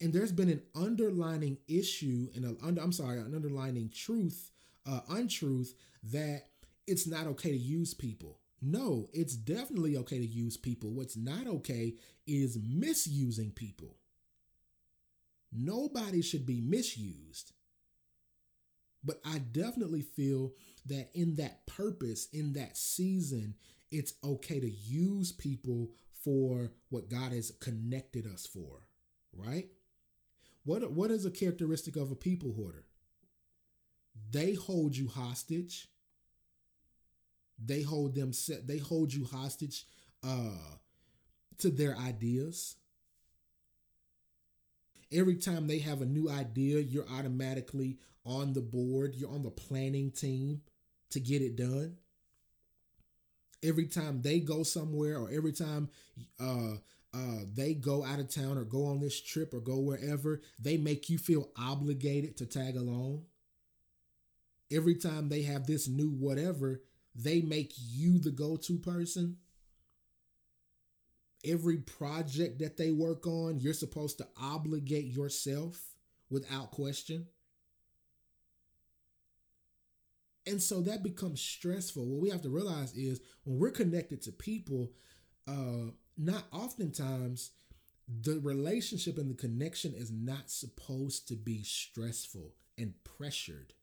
And 0.00 0.12
there's 0.12 0.32
been 0.32 0.48
an 0.48 0.62
underlining 0.76 1.58
issue 1.66 2.28
and 2.34 2.44
an 2.44 2.78
I'm 2.78 2.92
sorry, 2.92 3.18
an 3.18 3.34
underlining 3.34 3.90
truth, 3.90 4.50
uh, 4.86 5.00
untruth 5.08 5.74
that 6.04 6.44
it's 6.86 7.06
not 7.06 7.26
okay 7.26 7.50
to 7.50 7.56
use 7.56 7.94
people. 7.94 8.38
No, 8.60 9.08
it's 9.12 9.36
definitely 9.36 9.96
okay 9.98 10.18
to 10.18 10.26
use 10.26 10.56
people. 10.56 10.90
What's 10.90 11.16
not 11.16 11.46
okay 11.46 11.94
is 12.26 12.58
misusing 12.62 13.52
people. 13.52 13.96
Nobody 15.52 16.22
should 16.22 16.46
be 16.46 16.60
misused. 16.60 17.52
But 19.04 19.20
I 19.24 19.38
definitely 19.38 20.02
feel 20.02 20.52
that 20.86 21.10
in 21.14 21.36
that 21.36 21.66
purpose, 21.66 22.28
in 22.32 22.54
that 22.54 22.76
season, 22.76 23.54
it's 23.90 24.14
okay 24.24 24.60
to 24.60 24.70
use 24.70 25.32
people 25.32 25.90
for 26.22 26.70
what 26.90 27.08
God 27.08 27.32
has 27.32 27.52
connected 27.60 28.26
us 28.26 28.46
for, 28.46 28.82
right? 29.32 29.68
What 30.64 30.92
what 30.92 31.10
is 31.10 31.24
a 31.24 31.30
characteristic 31.30 31.96
of 31.96 32.10
a 32.10 32.16
people 32.16 32.52
hoarder? 32.52 32.84
They 34.30 34.54
hold 34.54 34.96
you 34.96 35.08
hostage. 35.08 35.88
They 37.64 37.82
hold 37.82 38.14
them 38.14 38.32
set. 38.32 38.66
They 38.66 38.78
hold 38.78 39.12
you 39.12 39.24
hostage 39.24 39.84
uh, 40.22 40.76
to 41.58 41.70
their 41.70 41.96
ideas. 41.96 42.76
Every 45.10 45.36
time 45.36 45.66
they 45.66 45.78
have 45.78 46.02
a 46.02 46.06
new 46.06 46.28
idea, 46.28 46.80
you're 46.80 47.08
automatically 47.08 47.98
on 48.24 48.52
the 48.52 48.60
board. 48.60 49.14
You're 49.14 49.32
on 49.32 49.42
the 49.42 49.50
planning 49.50 50.10
team 50.10 50.60
to 51.10 51.20
get 51.20 51.40
it 51.40 51.56
done 51.56 51.96
every 53.62 53.86
time 53.86 54.22
they 54.22 54.40
go 54.40 54.62
somewhere 54.62 55.18
or 55.18 55.30
every 55.30 55.52
time 55.52 55.88
uh, 56.40 56.74
uh, 57.14 57.40
they 57.54 57.74
go 57.74 58.04
out 58.04 58.20
of 58.20 58.32
town 58.32 58.58
or 58.58 58.64
go 58.64 58.86
on 58.86 59.00
this 59.00 59.20
trip 59.20 59.54
or 59.54 59.60
go 59.60 59.78
wherever, 59.78 60.40
they 60.60 60.76
make 60.76 61.08
you 61.08 61.18
feel 61.18 61.48
obligated 61.56 62.36
to 62.36 62.46
tag 62.46 62.76
along. 62.76 63.22
Every 64.70 64.94
time 64.94 65.28
they 65.28 65.42
have 65.42 65.66
this 65.66 65.88
new 65.88 66.10
whatever, 66.10 66.82
they 67.14 67.40
make 67.40 67.72
you 67.76 68.18
the 68.18 68.30
go 68.30 68.56
to 68.56 68.78
person. 68.78 69.38
Every 71.44 71.78
project 71.78 72.58
that 72.58 72.76
they 72.76 72.90
work 72.90 73.26
on, 73.26 73.60
you're 73.60 73.72
supposed 73.72 74.18
to 74.18 74.28
obligate 74.40 75.06
yourself 75.06 75.80
without 76.30 76.72
question. 76.72 77.26
And 80.46 80.62
so 80.62 80.80
that 80.82 81.02
becomes 81.02 81.40
stressful. 81.40 82.06
What 82.06 82.22
we 82.22 82.30
have 82.30 82.42
to 82.42 82.48
realize 82.48 82.94
is 82.94 83.20
when 83.44 83.58
we're 83.58 83.70
connected 83.70 84.22
to 84.22 84.32
people, 84.32 84.92
uh, 85.46 85.92
not 86.16 86.44
oftentimes 86.52 87.50
the 88.22 88.40
relationship 88.40 89.18
and 89.18 89.30
the 89.30 89.34
connection 89.34 89.92
is 89.94 90.10
not 90.10 90.50
supposed 90.50 91.28
to 91.28 91.34
be 91.34 91.62
stressful 91.62 92.54
and 92.78 92.94
pressured. 93.04 93.74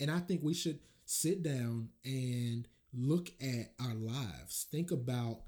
And 0.00 0.10
I 0.10 0.18
think 0.18 0.40
we 0.42 0.54
should 0.54 0.80
sit 1.04 1.42
down 1.42 1.90
and 2.04 2.66
look 2.92 3.30
at 3.40 3.72
our 3.80 3.94
lives. 3.94 4.66
Think 4.70 4.90
about 4.90 5.42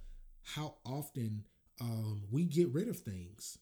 how 0.45 0.75
often 0.85 1.45
um, 1.81 2.23
we 2.31 2.45
get 2.45 2.69
rid 2.69 2.89
of 2.89 2.99
things. 2.99 3.59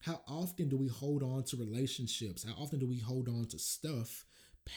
How 0.00 0.20
often 0.26 0.68
do 0.68 0.76
we 0.76 0.88
hold 0.88 1.22
on 1.22 1.44
to 1.44 1.56
relationships? 1.56 2.44
How 2.44 2.60
often 2.62 2.78
do 2.78 2.86
we 2.86 2.98
hold 2.98 3.28
on 3.28 3.46
to 3.46 3.58
stuff 3.58 4.24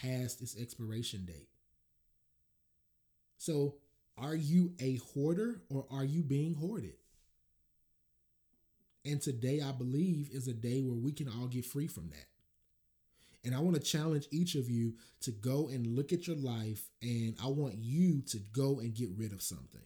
past 0.01 0.41
its 0.41 0.59
expiration 0.59 1.25
date? 1.25 1.49
So, 3.37 3.75
are 4.17 4.35
you 4.35 4.73
a 4.79 4.97
hoarder 5.13 5.61
or 5.69 5.85
are 5.89 6.05
you 6.05 6.21
being 6.21 6.53
hoarded? 6.53 6.93
And 9.03 9.19
today, 9.19 9.61
I 9.61 9.71
believe, 9.71 10.29
is 10.31 10.47
a 10.47 10.53
day 10.53 10.81
where 10.81 10.97
we 10.97 11.11
can 11.11 11.27
all 11.27 11.47
get 11.47 11.65
free 11.65 11.87
from 11.87 12.09
that. 12.09 12.27
And 13.43 13.55
I 13.55 13.59
want 13.59 13.75
to 13.75 13.81
challenge 13.81 14.27
each 14.29 14.53
of 14.53 14.69
you 14.69 14.93
to 15.21 15.31
go 15.31 15.69
and 15.69 15.87
look 15.87 16.13
at 16.13 16.27
your 16.27 16.35
life, 16.35 16.89
and 17.01 17.35
I 17.43 17.47
want 17.47 17.75
you 17.79 18.21
to 18.27 18.37
go 18.53 18.79
and 18.79 18.93
get 18.93 19.09
rid 19.17 19.33
of 19.33 19.41
something. 19.41 19.81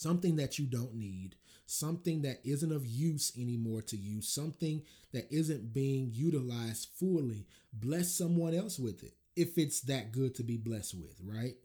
Something 0.00 0.36
that 0.36 0.58
you 0.58 0.64
don't 0.64 0.94
need, 0.94 1.36
something 1.66 2.22
that 2.22 2.40
isn't 2.42 2.72
of 2.72 2.86
use 2.86 3.32
anymore 3.38 3.82
to 3.82 3.98
you, 3.98 4.22
something 4.22 4.80
that 5.12 5.30
isn't 5.30 5.74
being 5.74 6.10
utilized 6.14 6.88
fully. 6.96 7.46
Bless 7.70 8.10
someone 8.10 8.54
else 8.54 8.78
with 8.78 9.04
it 9.04 9.12
if 9.36 9.58
it's 9.58 9.82
that 9.82 10.10
good 10.10 10.34
to 10.36 10.42
be 10.42 10.56
blessed 10.56 10.94
with, 10.94 11.20
right? 11.22 11.56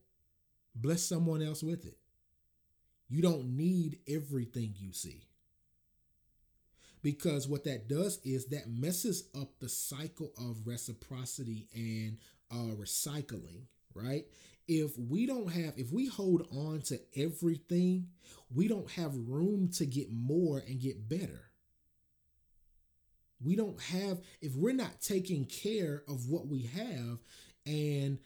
Bless 0.76 1.02
someone 1.02 1.42
else 1.42 1.64
with 1.64 1.86
it. 1.86 1.98
You 3.08 3.22
don't 3.22 3.56
need 3.56 4.00
everything 4.06 4.74
you 4.76 4.92
see 4.92 5.22
because 7.02 7.48
what 7.48 7.64
that 7.64 7.88
does 7.88 8.20
is 8.26 8.48
that 8.48 8.70
messes 8.70 9.30
up 9.40 9.60
the 9.62 9.70
cycle 9.70 10.34
of 10.38 10.68
reciprocity 10.68 11.70
and 11.74 12.18
uh, 12.52 12.76
recycling 12.76 13.62
right 13.94 14.26
if 14.68 14.98
we 14.98 15.26
don't 15.26 15.52
have 15.52 15.74
if 15.78 15.92
we 15.92 16.08
hold 16.08 16.48
on 16.52 16.82
to 16.82 17.00
everything 17.16 18.08
we 18.54 18.68
don't 18.68 18.90
have 18.92 19.16
room 19.28 19.70
to 19.70 19.86
get 19.86 20.12
more 20.12 20.64
and 20.68 20.80
get 20.80 21.08
better 21.08 21.52
we 23.44 23.56
don't 23.56 23.80
have 23.82 24.20
if 24.42 24.56
we're 24.56 24.74
not 24.74 25.02
taking 25.02 25.46
care 25.46 26.04
of 26.08 26.30
what 26.30 26.48
we 26.48 26.64
have 26.64 27.20
and 27.66 28.18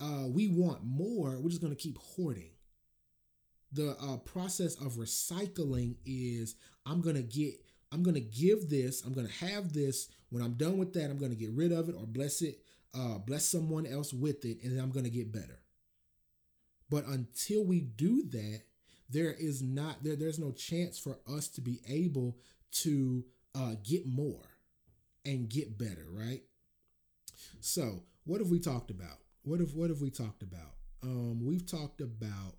uh, 0.00 0.26
we 0.28 0.48
want 0.48 0.84
more 0.84 1.38
we're 1.40 1.50
just 1.50 1.62
going 1.62 1.74
to 1.74 1.82
keep 1.82 1.98
hoarding 1.98 2.50
the 3.72 3.96
uh, 4.00 4.16
process 4.18 4.76
of 4.76 4.94
recycling 4.94 5.96
is 6.06 6.54
i'm 6.86 7.00
going 7.00 7.16
to 7.16 7.22
get 7.22 7.54
I'm 7.92 8.02
going 8.02 8.14
to 8.14 8.20
give 8.20 8.68
this, 8.68 9.02
I'm 9.04 9.12
going 9.12 9.26
to 9.26 9.46
have 9.46 9.72
this. 9.72 10.08
When 10.30 10.42
I'm 10.42 10.54
done 10.54 10.78
with 10.78 10.92
that, 10.94 11.10
I'm 11.10 11.18
going 11.18 11.30
to 11.30 11.36
get 11.36 11.50
rid 11.52 11.72
of 11.72 11.88
it 11.88 11.94
or 11.94 12.06
bless 12.06 12.42
it, 12.42 12.60
uh, 12.94 13.18
bless 13.18 13.46
someone 13.46 13.86
else 13.86 14.12
with 14.12 14.44
it, 14.44 14.62
and 14.62 14.78
I'm 14.78 14.90
going 14.90 15.04
to 15.04 15.10
get 15.10 15.32
better. 15.32 15.60
But 16.90 17.06
until 17.06 17.64
we 17.64 17.80
do 17.80 18.22
that, 18.30 18.62
there 19.10 19.32
is 19.32 19.62
not 19.62 20.02
there 20.02 20.16
there's 20.16 20.38
no 20.38 20.52
chance 20.52 20.98
for 20.98 21.18
us 21.28 21.48
to 21.48 21.60
be 21.60 21.80
able 21.88 22.36
to 22.70 23.24
uh, 23.54 23.74
get 23.82 24.06
more 24.06 24.48
and 25.24 25.48
get 25.48 25.78
better, 25.78 26.06
right? 26.10 26.42
So, 27.60 28.02
what 28.24 28.40
have 28.40 28.50
we 28.50 28.58
talked 28.58 28.90
about? 28.90 29.18
What 29.42 29.60
have 29.60 29.74
what 29.74 29.90
have 29.90 30.00
we 30.00 30.10
talked 30.10 30.42
about? 30.42 30.74
Um, 31.02 31.44
we've 31.44 31.66
talked 31.66 32.00
about 32.00 32.56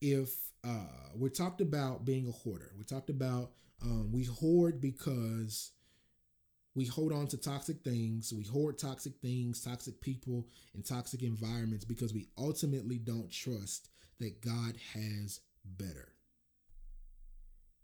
if 0.00 0.30
uh, 0.64 1.10
we 1.16 1.30
talked 1.30 1.60
about 1.60 2.04
being 2.04 2.28
a 2.28 2.32
hoarder. 2.32 2.72
We 2.78 2.84
talked 2.84 3.10
about 3.10 3.50
um, 3.82 4.12
we 4.12 4.24
hoard 4.24 4.80
because 4.80 5.72
we 6.74 6.86
hold 6.86 7.12
on 7.12 7.26
to 7.28 7.36
toxic 7.36 7.82
things. 7.82 8.32
We 8.32 8.44
hoard 8.44 8.78
toxic 8.78 9.14
things, 9.20 9.62
toxic 9.62 10.00
people, 10.00 10.46
and 10.74 10.84
toxic 10.84 11.22
environments 11.22 11.84
because 11.84 12.14
we 12.14 12.28
ultimately 12.38 12.98
don't 12.98 13.30
trust 13.30 13.90
that 14.20 14.40
God 14.40 14.76
has 14.94 15.40
better. 15.64 16.08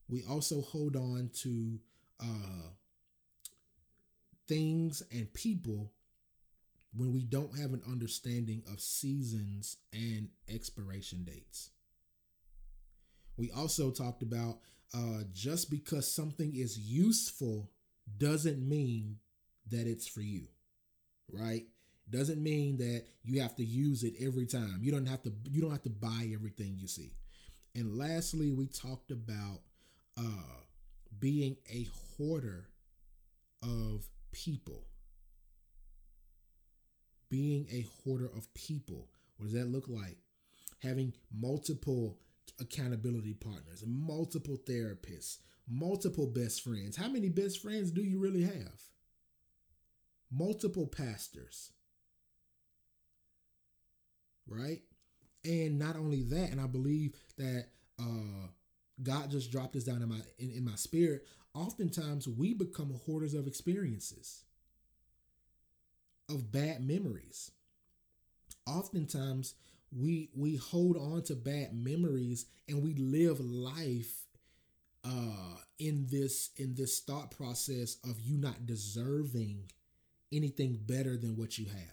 We 0.09 0.25
also 0.29 0.63
hold 0.63 0.97
on 0.97 1.31
to 1.43 1.79
uh, 2.21 2.69
things 4.47 5.03
and 5.13 5.33
people 5.35 5.93
when 6.97 7.13
we 7.13 7.25
don't 7.25 7.59
have 7.59 7.75
an 7.75 7.83
understanding 7.87 8.63
of 8.73 8.81
seasons 8.81 9.77
and 9.93 10.31
expiration 10.49 11.25
dates. 11.25 11.71
We 13.37 13.51
also 13.51 13.91
talked 13.91 14.23
about 14.23 14.61
uh, 14.95 15.25
just 15.33 15.71
because 15.71 16.11
something 16.11 16.57
is 16.57 16.79
useful 16.79 17.71
doesn't 18.17 18.67
mean 18.67 19.17
that 19.71 19.87
it's 19.87 20.07
for 20.07 20.21
you, 20.21 20.47
right? 21.31 21.65
Doesn't 22.11 22.43
mean 22.43 22.79
that 22.79 23.05
you 23.23 23.41
have 23.43 23.55
to 23.57 23.65
use 23.65 24.03
it 24.03 24.15
every 24.21 24.47
time. 24.47 24.79
You 24.81 24.93
don't 24.93 25.07
have 25.07 25.23
to. 25.25 25.33
You 25.51 25.61
don't 25.61 25.73
have 25.73 25.83
to 25.83 25.91
buy 25.91 26.31
everything 26.33 26.77
you 26.79 26.89
see. 26.89 27.13
And 27.75 27.99
lastly, 27.99 28.51
we 28.51 28.67
talked 28.67 29.11
about 29.11 29.61
uh, 30.17 30.63
being 31.19 31.57
a 31.71 31.87
hoarder 32.17 32.69
of 33.63 34.07
people. 34.33 34.87
Being 37.31 37.67
a 37.71 37.87
hoarder 38.03 38.31
of 38.35 38.53
people. 38.55 39.09
What 39.37 39.47
does 39.47 39.55
that 39.55 39.69
look 39.69 39.87
like? 39.89 40.17
Having 40.83 41.13
multiple 41.37 42.19
accountability 42.61 43.35
partners, 43.35 43.85
multiple 43.87 44.59
therapists, 44.69 45.39
multiple 45.69 46.27
best 46.27 46.63
friends. 46.63 46.97
How 46.97 47.09
many 47.09 47.29
best 47.29 47.61
friends 47.61 47.91
do 47.91 48.03
you 48.03 48.19
really 48.19 48.43
have? 48.43 48.83
Multiple 50.31 50.87
pastors. 50.87 51.73
Right? 54.47 54.83
And 55.45 55.79
not 55.79 55.97
only 55.97 56.23
that, 56.23 56.51
and 56.51 56.61
I 56.61 56.67
believe 56.67 57.15
that 57.37 57.67
uh, 57.99 58.49
God 59.03 59.31
just 59.31 59.51
dropped 59.53 59.75
this 59.75 59.85
down 59.85 60.03
in 60.03 60.09
my 60.09 60.21
in, 60.39 60.51
in 60.51 60.65
my 60.65 60.75
spirit. 60.75 61.25
Oftentimes 61.55 62.29
we 62.29 62.55
become 62.55 62.95
hoarders 63.05 63.35
of 63.35 63.47
experiences, 63.47 64.45
of 66.29 66.53
bad 66.53 66.87
memories. 66.87 67.51
Oftentimes 68.67 69.55
we 69.91 70.31
we 70.35 70.57
hold 70.57 70.97
on 70.97 71.23
to 71.23 71.35
bad 71.35 71.73
memories 71.73 72.47
and 72.69 72.83
we 72.83 72.95
live 72.95 73.41
life 73.41 74.27
uh 75.09 75.57
in 75.79 76.07
this 76.11 76.51
in 76.57 76.75
this 76.75 77.01
thought 77.01 77.31
process 77.31 77.97
of 78.05 78.21
you 78.21 78.37
not 78.37 78.67
deserving 78.67 79.71
anything 80.33 80.79
better 80.87 81.17
than 81.17 81.37
what 81.37 81.59
you 81.59 81.67
have. 81.67 81.85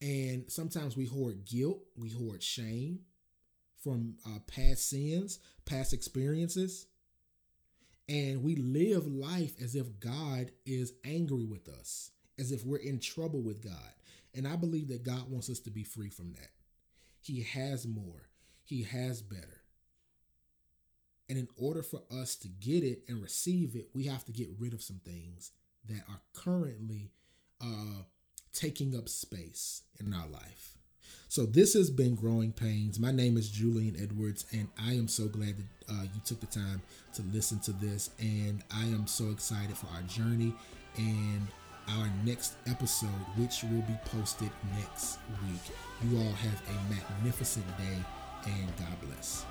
And 0.00 0.50
sometimes 0.50 0.96
we 0.96 1.06
hoard 1.06 1.44
guilt 1.44 1.80
we 1.96 2.10
hoard 2.10 2.42
shame 2.42 3.00
from 3.82 4.16
uh, 4.26 4.38
past 4.46 4.88
sins 4.90 5.38
past 5.64 5.92
experiences 5.92 6.86
and 8.08 8.42
we 8.42 8.56
live 8.56 9.06
life 9.06 9.54
as 9.62 9.74
if 9.74 10.00
god 10.00 10.50
is 10.66 10.92
angry 11.04 11.44
with 11.44 11.68
us 11.68 12.10
as 12.38 12.52
if 12.52 12.64
we're 12.64 12.78
in 12.78 12.98
trouble 13.00 13.42
with 13.42 13.62
god. 13.62 13.92
And 14.34 14.46
i 14.46 14.56
believe 14.56 14.88
that 14.88 15.04
god 15.04 15.30
wants 15.30 15.50
us 15.50 15.60
to 15.60 15.70
be 15.70 15.84
free 15.84 16.10
from 16.10 16.32
that. 16.32 16.50
He 17.20 17.42
has 17.42 17.86
more, 17.86 18.28
He 18.64 18.82
has 18.84 19.22
better. 19.22 19.57
And 21.28 21.38
in 21.38 21.48
order 21.56 21.82
for 21.82 22.02
us 22.10 22.36
to 22.36 22.48
get 22.48 22.82
it 22.82 23.02
and 23.08 23.22
receive 23.22 23.76
it, 23.76 23.88
we 23.94 24.04
have 24.04 24.24
to 24.24 24.32
get 24.32 24.48
rid 24.58 24.72
of 24.72 24.82
some 24.82 25.00
things 25.04 25.52
that 25.88 26.02
are 26.08 26.20
currently 26.32 27.10
uh, 27.60 28.02
taking 28.52 28.96
up 28.96 29.08
space 29.08 29.82
in 30.00 30.14
our 30.14 30.26
life. 30.26 30.78
So 31.28 31.44
this 31.44 31.74
has 31.74 31.90
been 31.90 32.14
Growing 32.14 32.52
Pains. 32.52 32.98
My 32.98 33.12
name 33.12 33.36
is 33.36 33.50
Julian 33.50 33.96
Edwards, 34.00 34.46
and 34.52 34.68
I 34.82 34.92
am 34.92 35.08
so 35.08 35.26
glad 35.26 35.56
that 35.58 35.92
uh, 35.92 36.02
you 36.02 36.20
took 36.24 36.40
the 36.40 36.46
time 36.46 36.80
to 37.14 37.22
listen 37.34 37.58
to 37.60 37.72
this. 37.72 38.10
And 38.18 38.62
I 38.74 38.84
am 38.84 39.06
so 39.06 39.30
excited 39.30 39.76
for 39.76 39.88
our 39.94 40.02
journey 40.02 40.54
and 40.96 41.46
our 41.88 42.08
next 42.24 42.54
episode, 42.66 43.08
which 43.36 43.62
will 43.62 43.82
be 43.82 43.96
posted 44.06 44.50
next 44.78 45.18
week. 45.46 45.76
You 46.04 46.18
all 46.18 46.32
have 46.32 46.62
a 46.68 46.94
magnificent 46.94 47.66
day 47.76 47.98
and 48.46 48.76
God 48.76 49.00
bless. 49.02 49.44